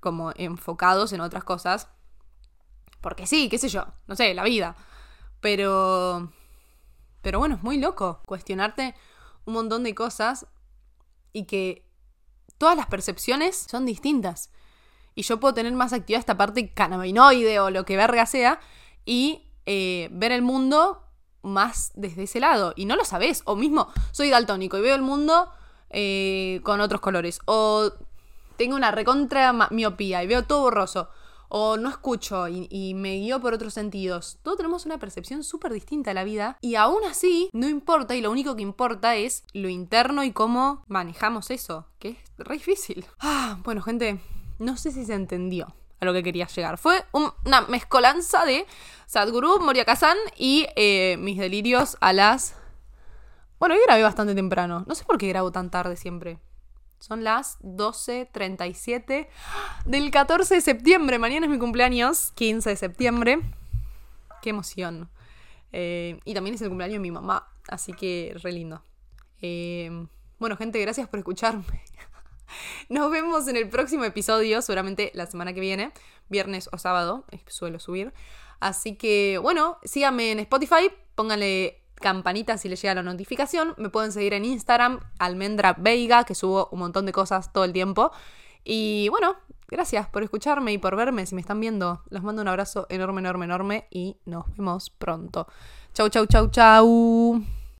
como 0.00 0.32
enfocados 0.36 1.12
en 1.12 1.20
otras 1.20 1.44
cosas. 1.44 1.88
Porque 3.00 3.26
sí, 3.26 3.48
qué 3.48 3.58
sé 3.58 3.68
yo, 3.68 3.86
no 4.06 4.16
sé, 4.16 4.34
la 4.34 4.44
vida. 4.44 4.76
Pero 5.40 6.30
pero 7.26 7.40
bueno, 7.40 7.56
es 7.56 7.62
muy 7.64 7.78
loco 7.78 8.20
cuestionarte 8.24 8.94
un 9.46 9.54
montón 9.54 9.82
de 9.82 9.96
cosas 9.96 10.46
y 11.32 11.46
que 11.46 11.84
todas 12.56 12.76
las 12.76 12.86
percepciones 12.86 13.66
son 13.68 13.84
distintas. 13.84 14.52
Y 15.16 15.22
yo 15.22 15.40
puedo 15.40 15.52
tener 15.52 15.72
más 15.72 15.92
activada 15.92 16.20
esta 16.20 16.36
parte 16.36 16.72
cannabinoide 16.72 17.58
o 17.58 17.70
lo 17.70 17.84
que 17.84 17.96
verga 17.96 18.26
sea 18.26 18.60
y 19.04 19.50
eh, 19.66 20.08
ver 20.12 20.30
el 20.30 20.42
mundo 20.42 21.02
más 21.42 21.90
desde 21.96 22.22
ese 22.22 22.38
lado. 22.38 22.74
Y 22.76 22.84
no 22.84 22.94
lo 22.94 23.04
sabes. 23.04 23.42
O 23.44 23.56
mismo, 23.56 23.88
soy 24.12 24.30
daltónico 24.30 24.78
y 24.78 24.82
veo 24.82 24.94
el 24.94 25.02
mundo 25.02 25.50
eh, 25.90 26.60
con 26.62 26.80
otros 26.80 27.00
colores. 27.00 27.40
O 27.46 27.90
tengo 28.56 28.76
una 28.76 28.90
recontra 28.90 29.52
miopía 29.70 30.22
y 30.22 30.26
veo 30.26 30.44
todo 30.44 30.62
borroso 30.62 31.08
o 31.48 31.76
no 31.76 31.88
escucho 31.88 32.48
y, 32.48 32.94
me 32.94 33.14
guío 33.16 33.40
por 33.40 33.54
otros 33.54 33.74
sentidos. 33.74 34.38
Todos 34.42 34.56
tenemos 34.56 34.86
una 34.86 34.98
percepción 34.98 35.44
súper 35.44 35.72
distinta 35.72 36.10
de 36.10 36.14
la 36.14 36.24
vida 36.24 36.58
y 36.60 36.74
aún 36.74 37.04
así 37.08 37.50
no 37.52 37.68
importa 37.68 38.14
y 38.14 38.20
lo 38.20 38.30
único 38.30 38.56
que 38.56 38.62
importa 38.62 39.16
es 39.16 39.44
lo 39.52 39.68
interno 39.68 40.24
y 40.24 40.32
cómo 40.32 40.84
manejamos 40.88 41.50
eso, 41.50 41.86
que 41.98 42.10
es 42.10 42.18
re 42.38 42.54
difícil. 42.54 43.06
Ah, 43.20 43.58
bueno, 43.64 43.82
gente, 43.82 44.20
no 44.58 44.76
sé 44.76 44.90
si 44.90 45.04
se 45.04 45.14
entendió 45.14 45.74
a 46.00 46.04
lo 46.04 46.12
que 46.12 46.22
quería 46.22 46.46
llegar. 46.46 46.78
Fue 46.78 47.04
una 47.12 47.62
mezcolanza 47.62 48.44
de 48.44 48.66
Sadhguru, 49.06 49.60
Moria 49.60 49.84
Kazan 49.84 50.16
y 50.36 50.66
eh, 50.76 51.16
mis 51.18 51.38
delirios 51.38 51.96
a 52.00 52.12
las... 52.12 52.54
Bueno, 53.58 53.74
hoy 53.74 53.80
grabé 53.86 54.02
bastante 54.02 54.34
temprano. 54.34 54.84
No 54.86 54.94
sé 54.94 55.04
por 55.04 55.18
qué 55.18 55.28
grabo 55.28 55.52
tan 55.52 55.70
tarde 55.70 55.96
siempre. 55.96 56.38
Son 56.98 57.24
las 57.24 57.58
12.37 57.60 59.28
del 59.84 60.10
14 60.10 60.54
de 60.54 60.60
septiembre. 60.60 61.18
Mañana 61.18 61.46
es 61.46 61.52
mi 61.52 61.58
cumpleaños, 61.58 62.32
15 62.32 62.70
de 62.70 62.76
septiembre. 62.76 63.40
Qué 64.42 64.50
emoción. 64.50 65.08
Eh, 65.72 66.18
y 66.24 66.34
también 66.34 66.54
es 66.54 66.62
el 66.62 66.68
cumpleaños 66.68 66.94
de 66.94 67.00
mi 67.00 67.10
mamá, 67.10 67.48
así 67.68 67.92
que 67.92 68.34
re 68.42 68.52
lindo. 68.52 68.82
Eh, 69.42 70.06
bueno, 70.38 70.56
gente, 70.56 70.80
gracias 70.80 71.08
por 71.08 71.18
escucharme. 71.18 71.64
Nos 72.88 73.10
vemos 73.10 73.48
en 73.48 73.56
el 73.56 73.68
próximo 73.68 74.04
episodio, 74.04 74.62
seguramente 74.62 75.10
la 75.14 75.26
semana 75.26 75.52
que 75.52 75.60
viene, 75.60 75.92
viernes 76.28 76.68
o 76.72 76.78
sábado, 76.78 77.24
suelo 77.46 77.78
subir. 77.78 78.12
Así 78.60 78.96
que, 78.96 79.38
bueno, 79.38 79.78
síganme 79.84 80.32
en 80.32 80.40
Spotify, 80.40 80.90
pónganle 81.14 81.82
campanita 82.00 82.58
si 82.58 82.68
les 82.68 82.80
llega 82.80 82.94
la 82.94 83.02
notificación. 83.02 83.74
Me 83.76 83.88
pueden 83.88 84.12
seguir 84.12 84.34
en 84.34 84.44
Instagram, 84.44 85.00
almendra 85.18 85.74
veiga, 85.78 86.24
que 86.24 86.34
subo 86.34 86.68
un 86.72 86.80
montón 86.80 87.06
de 87.06 87.12
cosas 87.12 87.52
todo 87.52 87.64
el 87.64 87.72
tiempo. 87.72 88.12
Y 88.64 89.08
bueno, 89.10 89.36
gracias 89.68 90.08
por 90.08 90.22
escucharme 90.22 90.72
y 90.72 90.78
por 90.78 90.96
verme. 90.96 91.26
Si 91.26 91.34
me 91.34 91.40
están 91.40 91.60
viendo, 91.60 92.02
les 92.10 92.22
mando 92.22 92.42
un 92.42 92.48
abrazo 92.48 92.86
enorme, 92.88 93.20
enorme, 93.20 93.44
enorme 93.44 93.86
y 93.90 94.16
nos 94.24 94.46
vemos 94.56 94.90
pronto. 94.90 95.46
Chau, 95.94 96.08
chau, 96.08 96.26
chau, 96.26 96.50
chau. 96.50 97.55